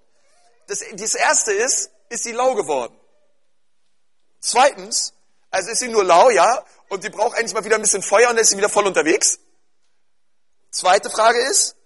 [0.66, 2.96] Das, das erste ist, ist sie lau geworden?
[4.40, 5.14] Zweitens,
[5.50, 8.28] also ist sie nur lau, ja, und die braucht eigentlich mal wieder ein bisschen Feuer
[8.28, 9.38] und dann ist sie wieder voll unterwegs.
[10.70, 11.76] Zweite Frage ist,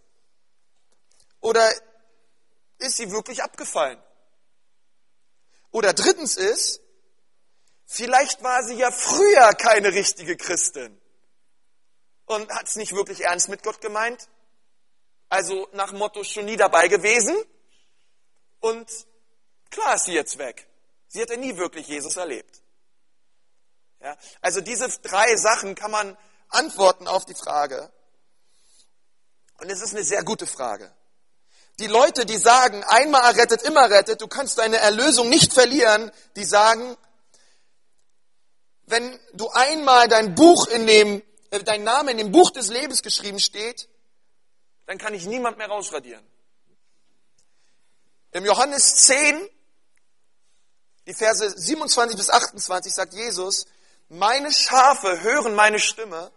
[1.41, 1.73] oder
[2.79, 4.03] ist sie wirklich abgefallen?
[5.71, 6.81] Oder drittens ist,
[7.85, 11.01] vielleicht war sie ja früher keine richtige Christin
[12.25, 14.29] und hat es nicht wirklich ernst mit Gott gemeint
[15.29, 17.37] also nach Motto schon nie dabei gewesen.
[18.61, 18.89] Und
[19.71, 20.69] klar ist sie jetzt weg.
[21.09, 22.63] Sie hat ja nie wirklich Jesus erlebt.
[24.01, 26.17] Ja, also diese drei Sachen kann man
[26.49, 27.91] antworten auf die Frage.
[29.59, 30.93] Und es ist eine sehr gute Frage.
[31.79, 36.45] Die Leute, die sagen, einmal errettet, immer errettet, du kannst deine Erlösung nicht verlieren, die
[36.45, 36.97] sagen,
[38.87, 43.03] wenn du einmal dein Buch in dem, äh, dein Name in dem Buch des Lebens
[43.03, 43.89] geschrieben steht,
[44.87, 46.25] dann kann ich niemand mehr rausradieren.
[48.31, 49.49] Im Johannes 10,
[51.07, 53.67] die Verse 27 bis 28 sagt Jesus,
[54.09, 56.31] meine Schafe hören meine Stimme,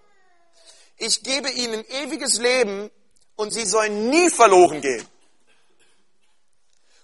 [0.98, 2.92] ich gebe ihnen ewiges Leben
[3.36, 5.08] und sie sollen nie verloren gehen.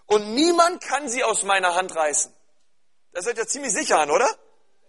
[0.06, 2.32] Und niemand kann sie aus meiner Hand reißen.
[3.14, 4.30] Das hört ja ziemlich sicher an, oder?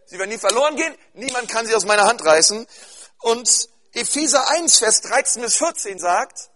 [0.07, 2.67] Sie werden nie verloren gehen, niemand kann sie aus meiner Hand reißen.
[3.21, 6.51] Und Epheser 1, Vers 13 bis 14 sagt,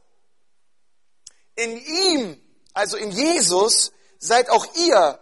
[1.54, 2.42] in ihm,
[2.74, 5.18] also in Jesus, seid auch ihr,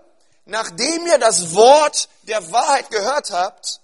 [0.48, 3.80] nachdem ihr das Wort der Wahrheit gehört habt,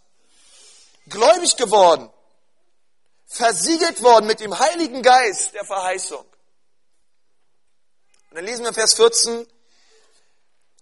[1.06, 2.10] gläubig geworden,
[3.26, 6.24] versiegelt worden mit dem Heiligen Geist der Verheißung.
[8.30, 9.46] Und dann lesen wir Vers 14,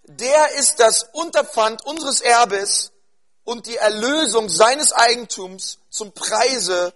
[0.05, 2.93] der ist das Unterpfand unseres Erbes
[3.43, 6.95] und die Erlösung seines Eigentums zum Preise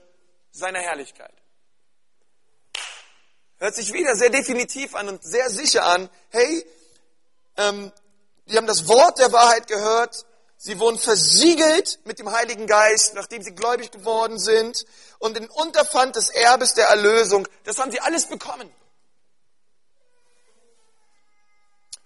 [0.53, 1.35] seiner Herrlichkeit.
[3.59, 6.09] Hört sich wieder sehr definitiv an und sehr sicher an.
[6.31, 6.64] Hey,
[7.57, 7.90] ähm,
[8.47, 10.25] die haben das Wort der Wahrheit gehört.
[10.57, 14.85] Sie wurden versiegelt mit dem Heiligen Geist, nachdem sie gläubig geworden sind.
[15.19, 18.73] Und den Unterpfand des Erbes der Erlösung, das haben sie alles bekommen.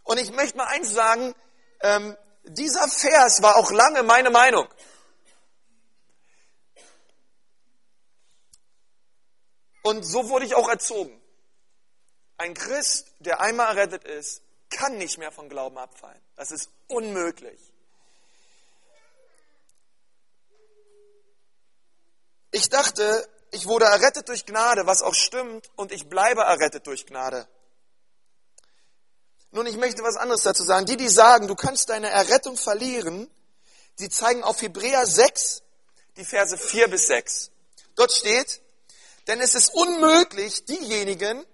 [0.05, 1.35] Und ich möchte mal eins sagen,
[1.83, 4.67] ähm, dieser Vers war auch lange meine Meinung.
[9.83, 11.21] Und so wurde ich auch erzogen.
[12.39, 16.21] Ein Christ, der einmal errettet ist, kann nicht mehr von Glauben abfallen.
[16.37, 17.61] Das ist unmöglich.
[22.53, 27.07] Ich dachte, ich wurde errettet durch Gnade, was auch stimmt, und ich bleibe errettet durch
[27.07, 27.47] Gnade.
[29.53, 30.87] Nun, ich möchte was anderes dazu sagen.
[30.87, 33.29] Die, die sagen, du kannst deine Errettung verlieren,
[33.99, 35.63] die zeigen auf Hebräer 6,
[36.17, 37.51] die Verse 4 bis 6.
[37.97, 38.63] Dort steht,
[39.27, 41.45] denn es ist unmöglich, diejenigen,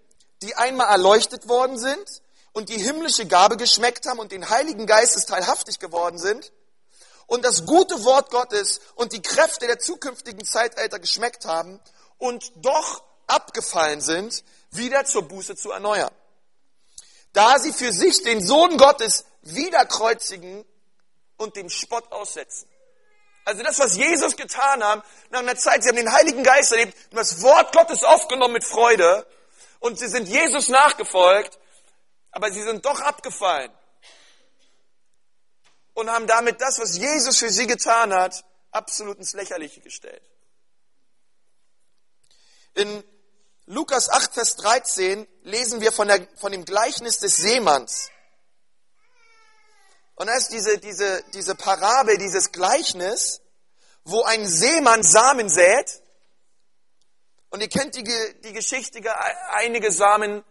[0.42, 2.22] die einmal erleuchtet worden sind
[2.56, 6.52] und die himmlische Gabe geschmeckt haben und den Heiligen Geistes teilhaftig geworden sind
[7.26, 11.80] und das gute Wort Gottes und die Kräfte der zukünftigen Zeitalter geschmeckt haben
[12.18, 16.10] und doch abgefallen sind, wieder zur Buße zu erneuern
[17.36, 20.64] da sie für sich den Sohn Gottes wiederkreuzigen
[21.36, 22.66] und dem Spott aussetzen.
[23.44, 26.96] Also das, was Jesus getan haben, nach einer Zeit, sie haben den Heiligen Geist erlebt,
[27.12, 29.26] das Wort Gottes aufgenommen mit Freude
[29.80, 31.58] und sie sind Jesus nachgefolgt,
[32.36, 33.72] aber sie sind doch abgefallen
[35.94, 40.22] und haben damit das, was Jesus für sie getan hat, absolut ins Lächerliche gestellt.
[42.74, 43.02] In
[43.64, 48.10] Lukas 8, Vers 13 lesen wir von, der, von dem Gleichnis des Seemanns.
[50.16, 53.40] Und da ist diese, diese, diese Parabel, dieses Gleichnis,
[54.04, 56.02] wo ein Seemann Samen sät.
[57.48, 58.04] Und ihr kennt die,
[58.42, 59.00] die Geschichte,
[59.52, 60.44] einige Samen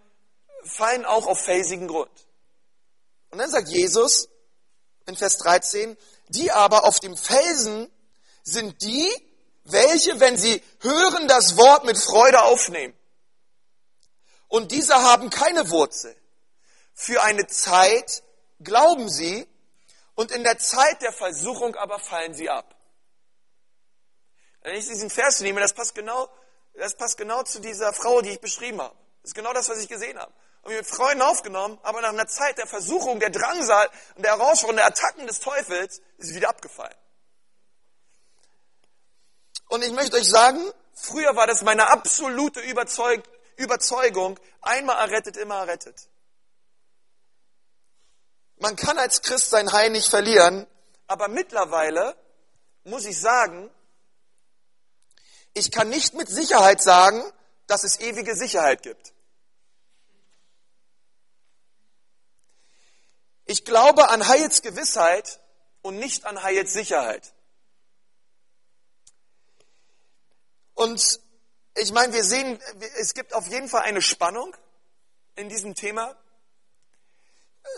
[0.66, 2.12] fallen auch auf felsigen Grund.
[3.30, 4.30] Und dann sagt Jesus
[5.06, 5.98] in Vers 13,
[6.30, 7.92] die aber auf dem Felsen
[8.44, 9.10] sind die,
[9.64, 12.96] welche, wenn sie hören, das Wort mit Freude aufnehmen
[14.48, 16.16] und diese haben keine Wurzel.
[16.94, 18.24] Für eine Zeit
[18.62, 19.48] glauben sie
[20.16, 22.74] und in der Zeit der Versuchung aber fallen sie ab.
[24.62, 26.30] Wenn ich diesen Vers nehme, das passt genau,
[26.74, 28.96] das passt genau zu dieser Frau, die ich beschrieben habe.
[29.22, 30.34] Das ist genau das, was ich gesehen habe.
[30.66, 34.78] Und mit Freunden aufgenommen, aber nach einer Zeit der Versuchung, der Drangsal und der Herausforderung,
[34.78, 36.96] der Attacken des Teufels ist sie wieder abgefallen.
[39.70, 40.60] Und ich möchte euch sagen,
[40.94, 43.24] früher war das meine absolute Überzeugung,
[43.58, 46.10] Überzeugung, einmal errettet, immer errettet.
[48.58, 50.66] Man kann als Christ sein Heil nicht verlieren,
[51.06, 52.16] aber mittlerweile
[52.86, 53.70] muss ich sagen,
[55.54, 57.24] ich kann nicht mit Sicherheit sagen,
[57.68, 59.15] dass es ewige Sicherheit gibt.
[63.46, 65.40] Ich glaube an Heilsgewissheit
[65.82, 67.34] und nicht an Heilssicherheit.
[70.74, 71.20] Und
[71.76, 72.60] ich meine, wir sehen,
[72.98, 74.56] es gibt auf jeden Fall eine Spannung
[75.36, 76.16] in diesem Thema.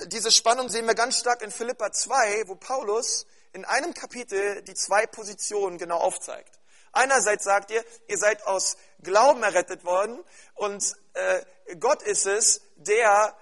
[0.06, 4.74] Diese Spannung sehen wir ganz stark in Philippa 2, wo Paulus in einem Kapitel die
[4.74, 6.60] zwei Positionen genau aufzeigt.
[6.92, 10.24] Einerseits sagt ihr, ihr seid aus Glauben errettet worden
[10.56, 11.46] und äh,
[11.80, 13.36] Gott ist es, der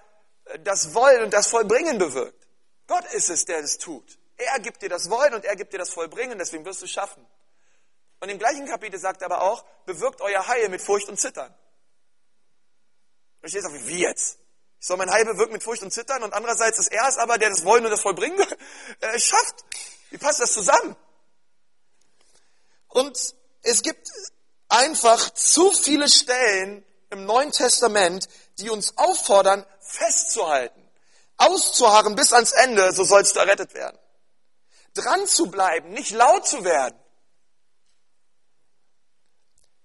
[0.59, 2.47] das Wollen und das Vollbringen bewirkt.
[2.87, 4.17] Gott ist es, der es tut.
[4.37, 6.91] Er gibt dir das Wollen und er gibt dir das Vollbringen, deswegen wirst du es
[6.91, 7.25] schaffen.
[8.19, 11.53] Und im gleichen Kapitel sagt er aber auch, bewirkt euer Heil mit Furcht und Zittern.
[13.39, 14.39] Verstehst du, wie jetzt?
[14.79, 17.37] Ich soll mein Heil bewirken mit Furcht und Zittern und andererseits ist er es aber,
[17.37, 18.39] der das Wollen und das Vollbringen
[18.99, 19.63] äh, schafft.
[20.09, 20.95] Wie passt das zusammen?
[22.89, 23.17] Und
[23.63, 24.09] es gibt
[24.69, 26.85] einfach zu viele Stellen
[27.15, 28.27] im Neuen Testament,
[28.59, 30.81] die uns auffordern, festzuhalten,
[31.37, 33.97] auszuharren bis ans Ende, so sollst du errettet werden.
[34.93, 36.99] Dran zu bleiben, nicht laut zu werden.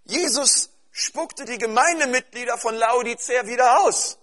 [0.05, 4.19] Jesus spuckte die Gemeindemitglieder von Laodicea wieder aus.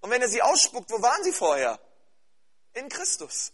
[0.00, 1.78] Und wenn er sie ausspuckt, wo waren sie vorher?
[2.72, 3.52] In Christus.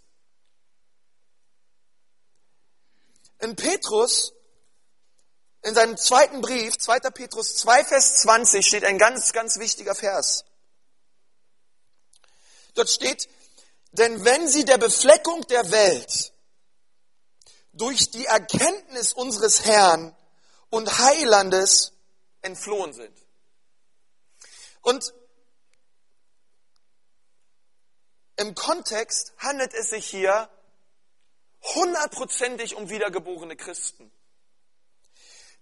[3.40, 4.32] In Petrus,
[5.64, 7.00] in seinem zweiten Brief, 2.
[7.10, 10.44] Petrus 2, Vers 20, steht ein ganz, ganz wichtiger Vers.
[12.74, 13.28] Dort steht,
[13.92, 16.32] denn wenn sie der Befleckung der Welt
[17.72, 20.14] durch die Erkenntnis unseres Herrn
[20.68, 21.92] und Heilandes
[22.42, 23.16] entflohen sind.
[24.82, 25.14] Und
[28.36, 30.50] im Kontext handelt es sich hier
[31.74, 34.12] hundertprozentig um wiedergeborene Christen,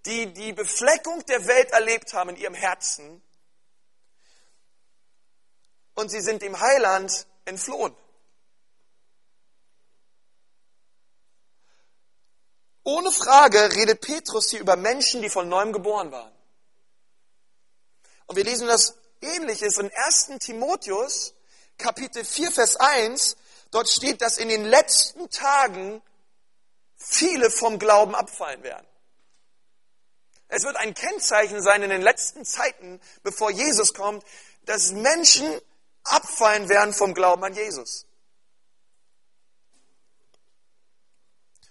[0.07, 3.23] die die Befleckung der Welt erlebt haben in ihrem Herzen
[5.95, 7.95] und sie sind dem Heiland entflohen.
[12.85, 16.33] Ohne Frage redet Petrus hier über Menschen, die von neuem geboren waren.
[18.27, 20.39] Und wir lesen das ähnliches in 1.
[20.41, 21.35] Timotheus,
[21.79, 23.37] Kapitel 4, Vers 1.
[23.71, 26.03] Dort steht, dass in den letzten Tagen
[26.97, 28.87] viele vom Glauben abfallen werden.
[30.55, 34.23] Es wird ein Kennzeichen sein in den letzten Zeiten, bevor Jesus kommt,
[34.67, 35.59] dass Menschen
[36.05, 38.05] abfallen werden vom Glauben an Jesus.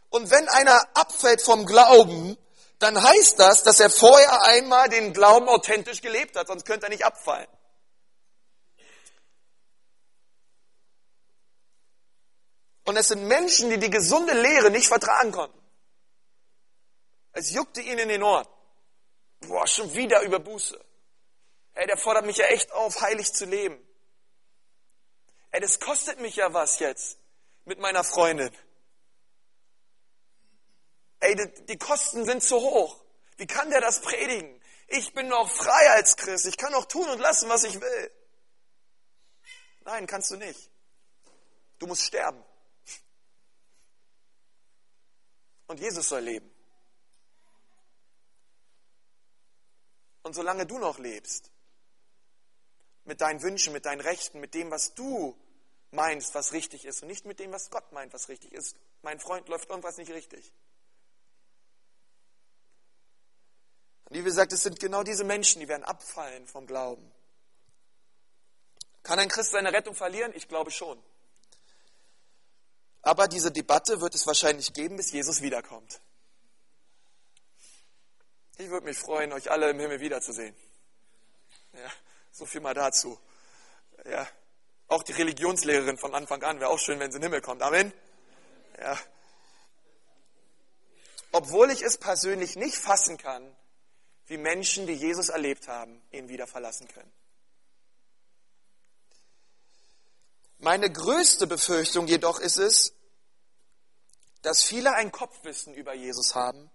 [0.09, 2.35] Und wenn einer abfällt vom Glauben,
[2.79, 6.89] dann heißt das, dass er vorher einmal den Glauben authentisch gelebt hat, sonst könnte er
[6.89, 7.47] nicht abfallen.
[12.85, 15.61] Und es sind Menschen, die die gesunde Lehre nicht vertragen konnten.
[17.31, 18.47] Es juckte ihnen in den Ohren.
[19.41, 20.83] Boah, schon wieder über Buße.
[21.73, 23.79] Hey, der fordert mich ja echt auf, heilig zu leben.
[25.51, 27.17] Ey, das kostet mich ja was jetzt
[27.65, 28.55] mit meiner Freundin.
[31.19, 33.03] Ey, die, die Kosten sind zu hoch.
[33.37, 34.61] Wie kann der das predigen?
[34.87, 36.45] Ich bin noch frei als Christ.
[36.45, 38.11] Ich kann noch tun und lassen, was ich will.
[39.85, 40.69] Nein, kannst du nicht.
[41.79, 42.43] Du musst sterben.
[45.67, 46.51] Und Jesus soll leben.
[50.23, 51.51] Und solange du noch lebst,
[53.05, 55.35] mit deinen Wünschen, mit deinen Rechten, mit dem, was du
[55.91, 58.75] meinst, was richtig ist und nicht mit dem, was Gott meint, was richtig ist.
[59.01, 60.53] Mein Freund läuft irgendwas nicht richtig.
[64.05, 67.11] Und wie gesagt, es sind genau diese Menschen, die werden abfallen vom Glauben.
[69.03, 70.31] Kann ein Christ seine Rettung verlieren?
[70.35, 71.01] Ich glaube schon.
[73.01, 76.01] Aber diese Debatte wird es wahrscheinlich geben, bis Jesus wiederkommt.
[78.61, 80.55] Ich würde mich freuen, euch alle im Himmel wiederzusehen.
[81.73, 81.91] Ja,
[82.31, 83.19] so viel mal dazu.
[84.05, 84.27] Ja,
[84.87, 87.63] auch die Religionslehrerin von Anfang an wäre auch schön, wenn sie in den Himmel kommt.
[87.63, 87.91] Amen.
[88.77, 88.99] Ja.
[91.31, 93.55] Obwohl ich es persönlich nicht fassen kann,
[94.27, 97.11] wie Menschen, die Jesus erlebt haben, ihn wieder verlassen können.
[100.59, 102.93] Meine größte Befürchtung jedoch ist es,
[104.43, 106.69] dass viele ein Kopfwissen über Jesus haben,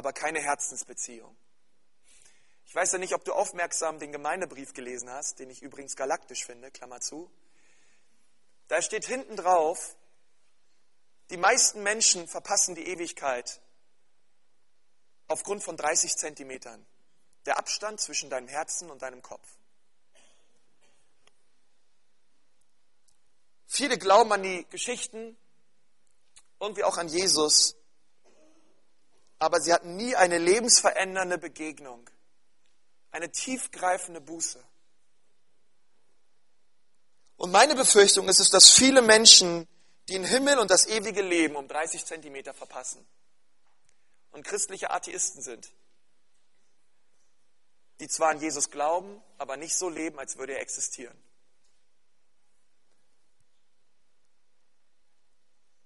[0.00, 1.36] aber keine Herzensbeziehung.
[2.64, 6.46] Ich weiß ja nicht, ob du aufmerksam den Gemeindebrief gelesen hast, den ich übrigens galaktisch
[6.46, 7.30] finde, Klammer zu.
[8.68, 9.94] Da steht hinten drauf,
[11.28, 13.60] die meisten Menschen verpassen die Ewigkeit
[15.28, 16.86] aufgrund von 30 Zentimetern.
[17.44, 19.46] Der Abstand zwischen deinem Herzen und deinem Kopf.
[23.66, 25.36] Viele glauben an die Geschichten,
[26.56, 27.74] und wie auch an Jesus,
[29.40, 32.08] aber sie hatten nie eine lebensverändernde Begegnung,
[33.10, 34.62] eine tiefgreifende Buße.
[37.36, 39.66] Und meine Befürchtung ist es, dass viele Menschen
[40.10, 43.04] den Himmel und das ewige Leben um 30 Zentimeter verpassen
[44.30, 45.72] und christliche Atheisten sind,
[48.00, 51.16] die zwar an Jesus glauben, aber nicht so leben, als würde er existieren.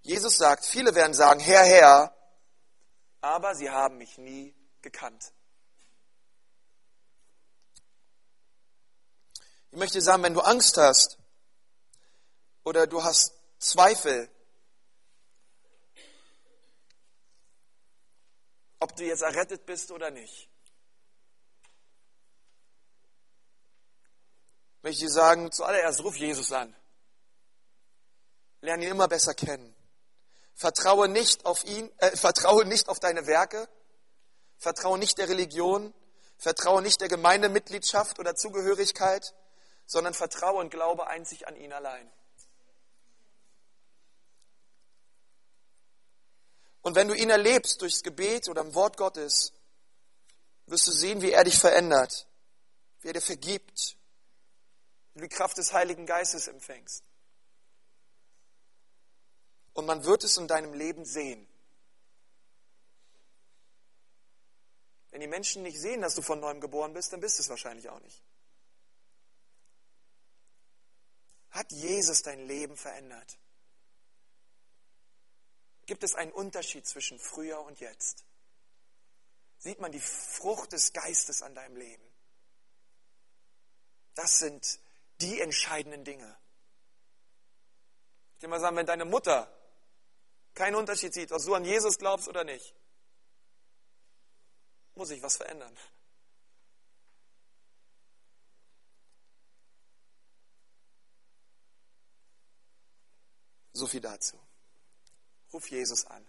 [0.03, 2.15] Jesus sagt, viele werden sagen, Herr, Herr,
[3.25, 5.33] aber sie haben mich nie gekannt.
[9.71, 11.19] Ich möchte sagen, wenn du Angst hast
[12.65, 14.31] oder du hast Zweifel,
[18.79, 20.51] ob du jetzt errettet bist oder nicht.
[24.83, 26.77] Möchte ich sagen, zuallererst ruf Jesus an.
[28.61, 29.74] Lerne ihn immer besser kennen.
[30.55, 33.69] Vertraue nicht auf ihn, äh, vertraue nicht auf deine Werke,
[34.59, 35.93] vertraue nicht der Religion,
[36.39, 39.35] vertraue nicht der Gemeindemitgliedschaft oder Zugehörigkeit,
[39.87, 42.11] sondern vertraue und glaube einzig an ihn allein.
[46.83, 49.55] Und wenn du ihn erlebst durchs Gebet oder im Wort Gottes,
[50.67, 52.27] wirst du sehen, wie er dich verändert,
[53.01, 53.97] wie er dir vergibt,
[55.15, 57.03] wie du die Kraft des Heiligen Geistes empfängst.
[59.75, 61.47] Und man wird es in deinem Leben sehen.
[65.25, 67.89] die Menschen nicht sehen, dass du von neuem geboren bist, dann bist du es wahrscheinlich
[67.89, 68.23] auch nicht.
[71.49, 73.39] Hat Jesus dein Leben verändert?
[75.87, 78.27] Gibt es einen Unterschied zwischen früher und jetzt?
[79.57, 82.05] Sieht man die Frucht des Geistes an deinem Leben?
[84.15, 84.79] Das sind
[85.23, 86.37] die entscheidenden Dinge.
[88.37, 89.51] Ich will mal sagen, wenn deine Mutter
[90.55, 92.75] keinen Unterschied sieht, ob du an Jesus glaubst oder nicht,
[94.95, 95.77] muss sich was verändern.
[103.73, 104.39] So viel dazu.
[105.53, 106.25] Ruf Jesus an.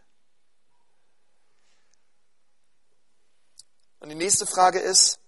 [4.00, 5.20] Und die nächste Frage ist,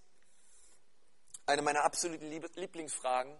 [1.46, 3.36] eine meiner absoluten Lieblingsfragen.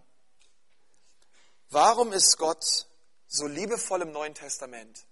[1.70, 2.86] Warum ist Gott
[3.26, 5.07] so liebevoll im Neuen Testament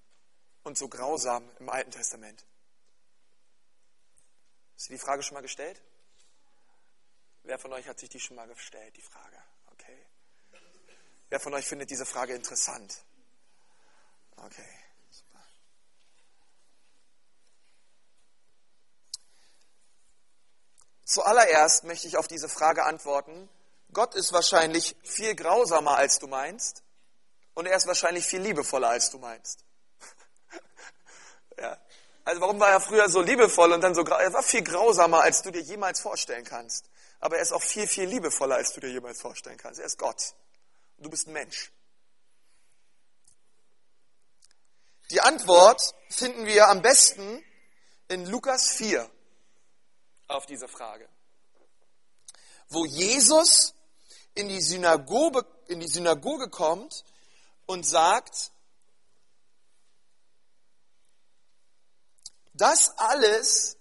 [0.66, 2.44] und so grausam im Alten Testament?
[4.74, 5.80] Hast du die Frage schon mal gestellt?
[7.44, 9.36] Wer von euch hat sich die schon mal gestellt, die Frage?
[9.72, 10.06] Okay.
[11.28, 13.04] Wer von euch findet diese Frage interessant?
[14.36, 14.68] Okay,
[15.10, 15.40] super.
[21.04, 23.48] Zuallererst möchte ich auf diese Frage antworten.
[23.92, 26.82] Gott ist wahrscheinlich viel grausamer, als du meinst.
[27.54, 29.65] Und er ist wahrscheinlich viel liebevoller, als du meinst.
[31.58, 31.78] Ja.
[32.24, 35.42] Also warum war er früher so liebevoll und dann so, er war viel grausamer, als
[35.42, 36.90] du dir jemals vorstellen kannst.
[37.20, 39.78] Aber er ist auch viel, viel liebevoller, als du dir jemals vorstellen kannst.
[39.78, 40.34] Er ist Gott.
[40.98, 41.70] Du bist ein Mensch.
[45.10, 47.44] Die Antwort finden wir am besten
[48.08, 49.08] in Lukas 4
[50.26, 51.08] auf diese Frage,
[52.68, 53.74] wo Jesus
[54.34, 57.04] in die Synagoge, in die Synagoge kommt
[57.66, 58.50] und sagt,
[62.56, 63.76] das alles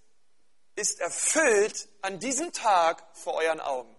[0.76, 3.96] ist erfüllt an diesem Tag vor euren Augen.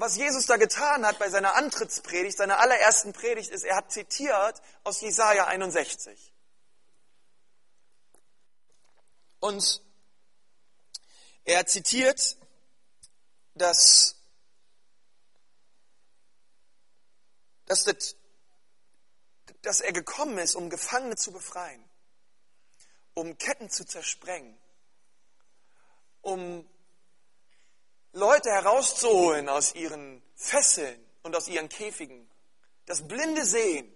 [0.00, 4.60] was Jesus da getan hat bei seiner Antrittspredigt, seiner allerersten Predigt, ist, er hat zitiert
[4.82, 6.32] aus Jesaja 61.
[9.40, 9.82] Und
[11.44, 12.38] er zitiert,
[13.54, 14.16] dass,
[17.66, 18.16] dass, das,
[19.62, 21.84] dass er gekommen ist, um Gefangene zu befreien,
[23.14, 24.58] um Ketten zu zersprengen,
[26.22, 26.68] um
[28.12, 32.28] Leute herauszuholen aus ihren Fesseln und aus ihren Käfigen,
[32.86, 33.94] das Blinde sehen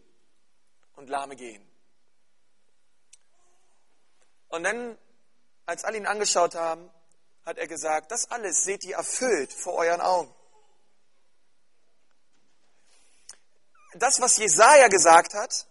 [0.97, 1.67] und Lahme gehen.
[4.49, 4.97] Und dann,
[5.67, 6.89] als alle ihn angeschaut haben,
[7.45, 10.33] hat er gesagt, das alles seht ihr erfüllt vor euren Augen.
[13.97, 15.69] Das, was Jesaja gesagt hat,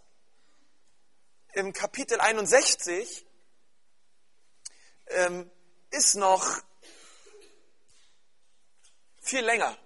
[1.53, 3.25] im Kapitel 61,
[5.07, 5.51] ähm,
[5.91, 6.61] ist noch
[9.21, 9.77] viel länger.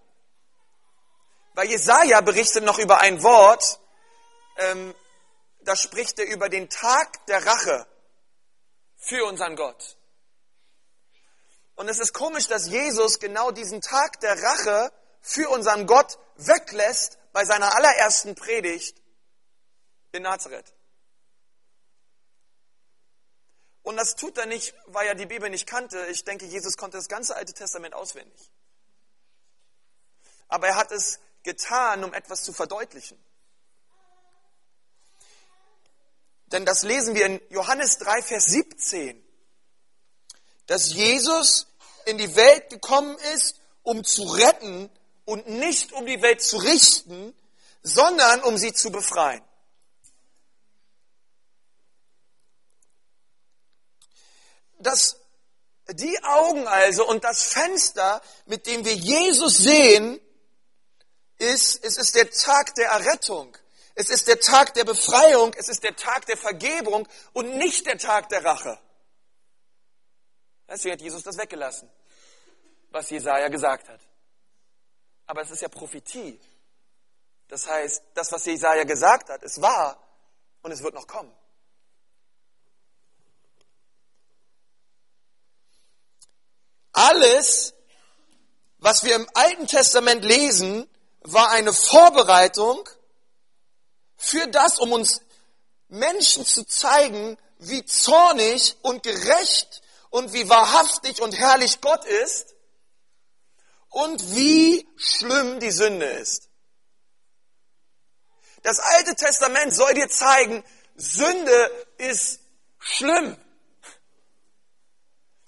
[1.56, 3.80] Weil Jesaja berichtet noch über ein Wort,
[4.58, 4.94] ähm,
[5.62, 7.88] da spricht er über den Tag der Rache
[8.98, 9.98] für unseren Gott.
[11.76, 17.17] Und es ist komisch, dass Jesus genau diesen Tag der Rache für unseren Gott weglässt
[17.38, 19.00] bei seiner allerersten Predigt
[20.12, 20.74] in Nazareth.
[23.84, 26.04] Und das tut er nicht, weil er die Bibel nicht kannte.
[26.08, 28.52] Ich denke, Jesus konnte das ganze Alte Testament auswendig
[30.48, 33.18] aber er hat es getan, um etwas zu verdeutlichen.
[36.48, 39.22] Denn das lesen wir in Johannes 3, Vers 17,
[40.66, 41.68] dass Jesus
[42.06, 44.90] in die Welt gekommen ist, um zu retten
[45.28, 47.36] und nicht um die Welt zu richten,
[47.84, 49.44] sondern um sie zu befreien.
[54.80, 55.20] Das,
[55.92, 60.22] die Augen also und das Fenster, mit dem wir Jesus sehen,
[61.40, 63.58] ist, es ist der Tag der Errettung.
[63.96, 65.54] Es ist der Tag der Befreiung.
[65.58, 68.80] Es ist der Tag der Vergebung und nicht der Tag der Rache.
[70.70, 71.90] Deswegen hat Jesus das weggelassen,
[72.92, 74.07] was Jesaja gesagt hat.
[75.28, 76.40] Aber es ist ja Prophetie.
[77.50, 80.02] Das heißt, das, was Jesaja gesagt hat, ist wahr
[80.62, 81.34] und es wird noch kommen.
[86.94, 87.74] Alles,
[88.80, 90.90] was wir im Alten Testament lesen,
[91.22, 92.90] war eine Vorbereitung
[94.18, 95.22] für das, um uns
[95.90, 102.57] Menschen zu zeigen, wie zornig und gerecht und wie wahrhaftig und herrlich Gott ist
[103.98, 106.50] und wie schlimm die Sünde ist.
[108.62, 110.64] Das Alte Testament soll dir zeigen,
[110.96, 112.40] Sünde ist
[112.78, 113.36] schlimm.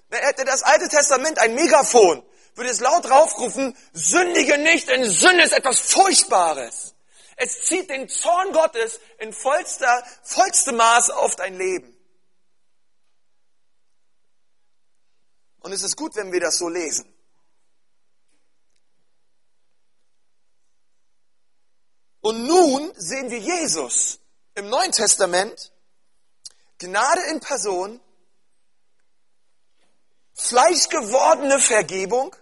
[0.10, 2.24] Hätte das Alte Testament ein Megafon,
[2.56, 6.96] würde es laut raufrufen, sündige nicht, denn Sünde ist etwas Furchtbares.
[7.36, 11.96] Es zieht den Zorn Gottes in vollster, vollstem Maß auf dein Leben.
[15.60, 17.14] Und es ist gut, wenn wir das so lesen.
[22.22, 24.20] Und nun sehen wir Jesus
[24.56, 25.72] im Neuen Testament,
[26.78, 28.00] Gnade in Person,
[30.34, 32.36] fleischgewordene Vergebung,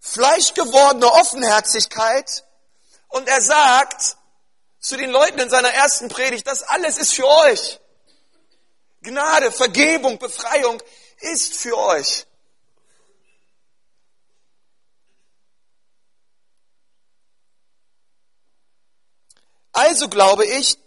[0.00, 2.44] fleischgewordene Offenherzigkeit
[3.08, 4.16] und er sagt
[4.78, 7.80] zu den Leuten in seiner ersten Predigt, das alles ist für euch.
[9.02, 10.80] Gnade, Vergebung, Befreiung
[11.20, 12.26] ist für euch.
[19.76, 20.78] Also glaube ich,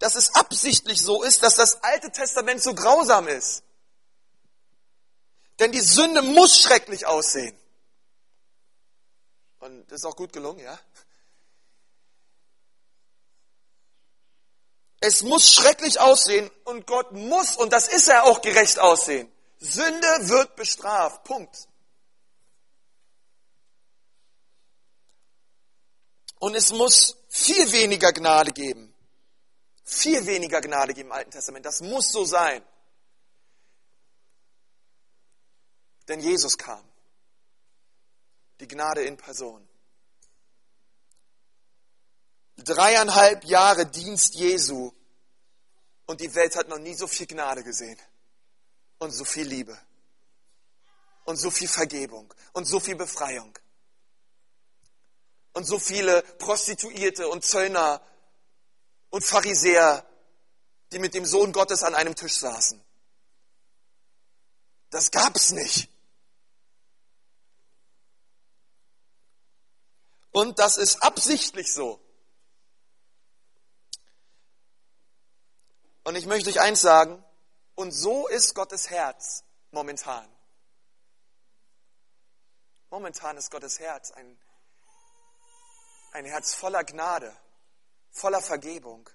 [0.00, 3.62] dass es absichtlich so ist, dass das Alte Testament so grausam ist.
[5.60, 7.56] Denn die Sünde muss schrecklich aussehen.
[9.60, 10.76] Und das ist auch gut gelungen, ja?
[14.98, 19.30] Es muss schrecklich aussehen und Gott muss, und das ist er auch gerecht aussehen.
[19.60, 21.22] Sünde wird bestraft.
[21.22, 21.68] Punkt.
[26.40, 28.92] Und es muss viel weniger Gnade geben.
[29.84, 31.64] Viel weniger Gnade geben im Alten Testament.
[31.64, 32.62] Das muss so sein.
[36.08, 36.84] Denn Jesus kam.
[38.58, 39.66] Die Gnade in Person.
[42.56, 44.92] Dreieinhalb Jahre Dienst Jesu
[46.06, 47.98] und die Welt hat noch nie so viel Gnade gesehen
[48.98, 49.80] und so viel Liebe
[51.24, 53.56] und so viel Vergebung und so viel Befreiung
[55.52, 58.00] und so viele Prostituierte und Zöllner
[59.10, 60.06] und Pharisäer,
[60.92, 62.82] die mit dem Sohn Gottes an einem Tisch saßen.
[64.90, 65.88] Das gab's nicht.
[70.32, 72.00] Und das ist absichtlich so.
[76.04, 77.22] Und ich möchte euch eins sagen,
[77.74, 80.28] und so ist Gottes Herz momentan.
[82.90, 84.38] Momentan ist Gottes Herz ein,
[86.12, 87.34] ein Herz voller Gnade,
[88.10, 89.08] voller Vergebung.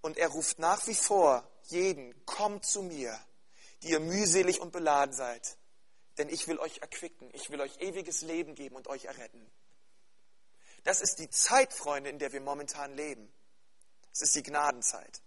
[0.00, 3.18] Und er ruft nach wie vor jeden, kommt zu mir,
[3.82, 5.56] die ihr mühselig und beladen seid.
[6.18, 9.50] Denn ich will euch erquicken, ich will euch ewiges Leben geben und euch erretten.
[10.84, 13.30] Das ist die Zeit, Freunde, in der wir momentan leben.
[14.12, 15.22] Es ist die Gnadenzeit.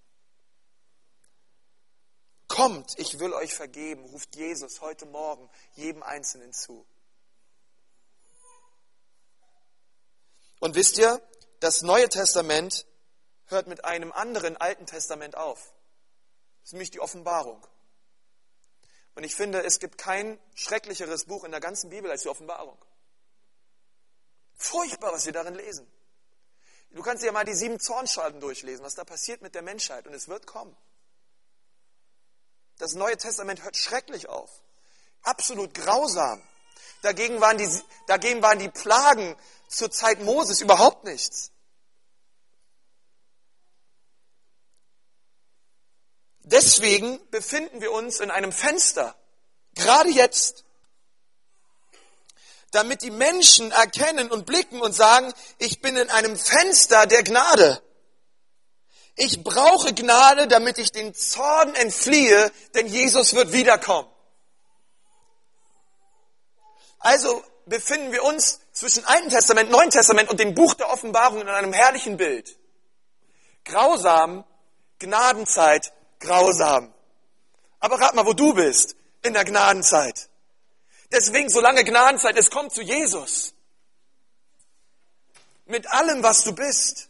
[2.47, 6.85] Kommt, ich will euch vergeben, ruft Jesus heute Morgen jedem Einzelnen zu.
[10.63, 11.21] Und wisst ihr,
[11.59, 12.85] das Neue Testament
[13.47, 15.59] hört mit einem anderen Alten Testament auf.
[16.61, 17.67] Das ist nämlich die Offenbarung.
[19.13, 22.77] Und ich finde, es gibt kein schrecklicheres Buch in der ganzen Bibel als die Offenbarung.
[24.55, 25.85] Furchtbar, was wir darin lesen.
[26.91, 30.07] Du kannst dir ja mal die sieben Zornschalten durchlesen, was da passiert mit der Menschheit.
[30.07, 30.77] Und es wird kommen.
[32.77, 34.49] Das Neue Testament hört schrecklich auf.
[35.23, 36.41] Absolut grausam.
[37.01, 37.67] Dagegen waren die,
[38.07, 39.35] dagegen waren die Plagen
[39.73, 41.51] zur Zeit Moses überhaupt nichts.
[46.43, 49.15] Deswegen befinden wir uns in einem Fenster,
[49.75, 50.65] gerade jetzt,
[52.71, 57.81] damit die Menschen erkennen und blicken und sagen, ich bin in einem Fenster der Gnade.
[59.15, 64.09] Ich brauche Gnade, damit ich den Zorn entfliehe, denn Jesus wird wiederkommen.
[66.99, 71.47] Also befinden wir uns zwischen Alten Testament, Neuen Testament und dem Buch der Offenbarung in
[71.47, 72.57] einem herrlichen Bild.
[73.63, 74.43] Grausam,
[74.99, 76.93] Gnadenzeit, grausam.
[77.79, 80.29] Aber rat mal, wo du bist in der Gnadenzeit.
[81.11, 83.53] Deswegen, solange Gnadenzeit ist, komm zu Jesus.
[85.65, 87.09] Mit allem, was du bist.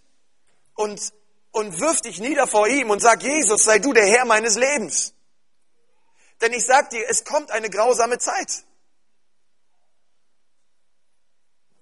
[0.76, 1.14] Und,
[1.51, 5.14] und wirf dich nieder vor ihm und sag, Jesus, sei du der Herr meines Lebens.
[6.41, 8.64] Denn ich sag dir, es kommt eine grausame Zeit.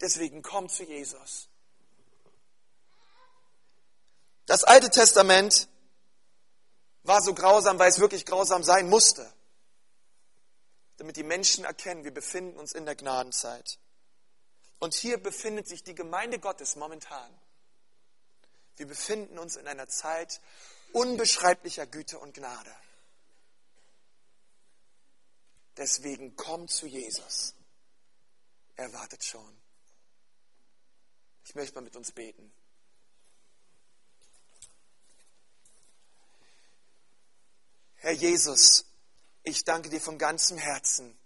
[0.01, 1.47] Deswegen komm zu Jesus.
[4.47, 5.69] Das Alte Testament
[7.03, 9.31] war so grausam, weil es wirklich grausam sein musste.
[10.97, 13.79] Damit die Menschen erkennen, wir befinden uns in der Gnadenzeit.
[14.79, 17.31] Und hier befindet sich die Gemeinde Gottes momentan.
[18.77, 20.41] Wir befinden uns in einer Zeit
[20.91, 22.75] unbeschreiblicher Güte und Gnade.
[25.77, 27.53] Deswegen komm zu Jesus.
[28.75, 29.61] Er wartet schon.
[31.43, 32.51] Ich möchte mal mit uns beten.
[37.95, 38.85] Herr Jesus,
[39.43, 41.17] ich danke dir von ganzem Herzen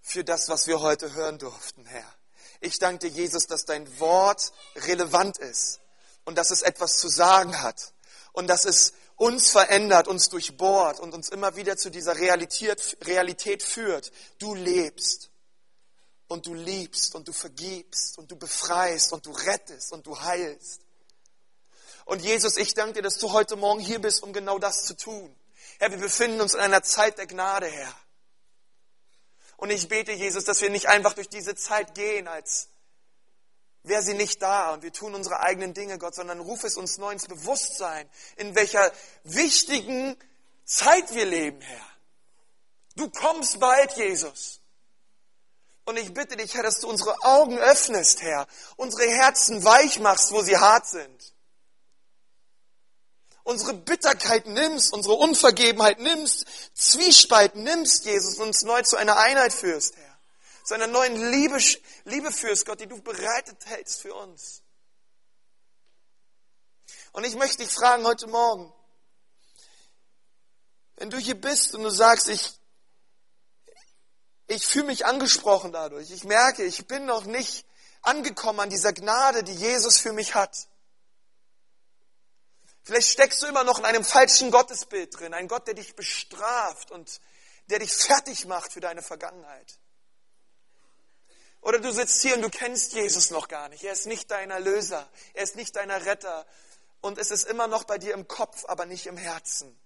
[0.00, 2.12] für das, was wir heute hören durften, Herr.
[2.60, 5.80] Ich danke dir, Jesus, dass dein Wort relevant ist
[6.24, 7.92] und dass es etwas zu sagen hat
[8.32, 13.62] und dass es uns verändert, uns durchbohrt und uns immer wieder zu dieser Realität, Realität
[13.62, 14.12] führt.
[14.38, 15.31] Du lebst
[16.32, 20.80] und du liebst und du vergibst und du befreist und du rettest und du heilst.
[22.04, 24.96] Und Jesus, ich danke dir, dass du heute Morgen hier bist, um genau das zu
[24.96, 25.34] tun.
[25.78, 27.94] Herr, wir befinden uns in einer Zeit der Gnade, Herr.
[29.56, 32.68] Und ich bete, Jesus, dass wir nicht einfach durch diese Zeit gehen, als
[33.84, 36.98] wäre sie nicht da und wir tun unsere eigenen Dinge, Gott, sondern ruf es uns
[36.98, 38.90] neu ins Bewusstsein, in welcher
[39.24, 40.16] wichtigen
[40.64, 41.86] Zeit wir leben, Herr.
[42.96, 44.61] Du kommst bald, Jesus.
[45.84, 50.30] Und ich bitte dich, Herr, dass du unsere Augen öffnest, Herr, unsere Herzen weich machst,
[50.30, 51.34] wo sie hart sind.
[53.44, 59.52] Unsere Bitterkeit nimmst, unsere Unvergebenheit nimmst, Zwiespalt nimmst, Jesus, und uns neu zu einer Einheit
[59.52, 60.18] führst, Herr.
[60.64, 61.58] Zu einer neuen Liebe,
[62.04, 64.62] Liebe führst, Gott, die du bereitet hältst für uns.
[67.10, 68.72] Und ich möchte dich fragen heute Morgen,
[70.96, 72.52] wenn du hier bist und du sagst, ich,
[74.52, 76.10] ich fühle mich angesprochen dadurch.
[76.10, 77.66] Ich merke, ich bin noch nicht
[78.02, 80.68] angekommen an dieser Gnade, die Jesus für mich hat.
[82.84, 86.90] Vielleicht steckst du immer noch in einem falschen Gottesbild drin, ein Gott, der dich bestraft
[86.90, 87.20] und
[87.66, 89.78] der dich fertig macht für deine Vergangenheit.
[91.60, 93.84] Oder du sitzt hier und du kennst Jesus noch gar nicht.
[93.84, 96.44] Er ist nicht dein Erlöser, er ist nicht dein Retter
[97.00, 99.78] und es ist immer noch bei dir im Kopf, aber nicht im Herzen.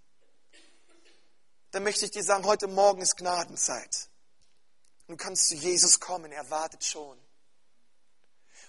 [1.72, 4.08] Dann möchte ich dir sagen, heute Morgen ist Gnadenzeit.
[5.06, 7.18] Du kannst zu Jesus kommen, er wartet schon.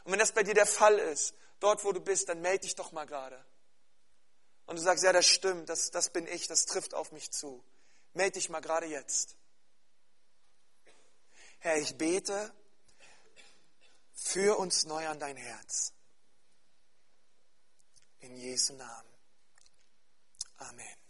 [0.03, 2.75] Und wenn das bei dir der Fall ist, dort wo du bist, dann melde dich
[2.75, 3.43] doch mal gerade.
[4.65, 7.63] Und du sagst, ja, das stimmt, das, das bin ich, das trifft auf mich zu.
[8.13, 9.35] Melde dich mal gerade jetzt.
[11.59, 12.53] Herr, ich bete,
[14.13, 15.93] für uns neu an dein Herz.
[18.19, 19.09] In Jesu Namen.
[20.57, 21.07] Amen.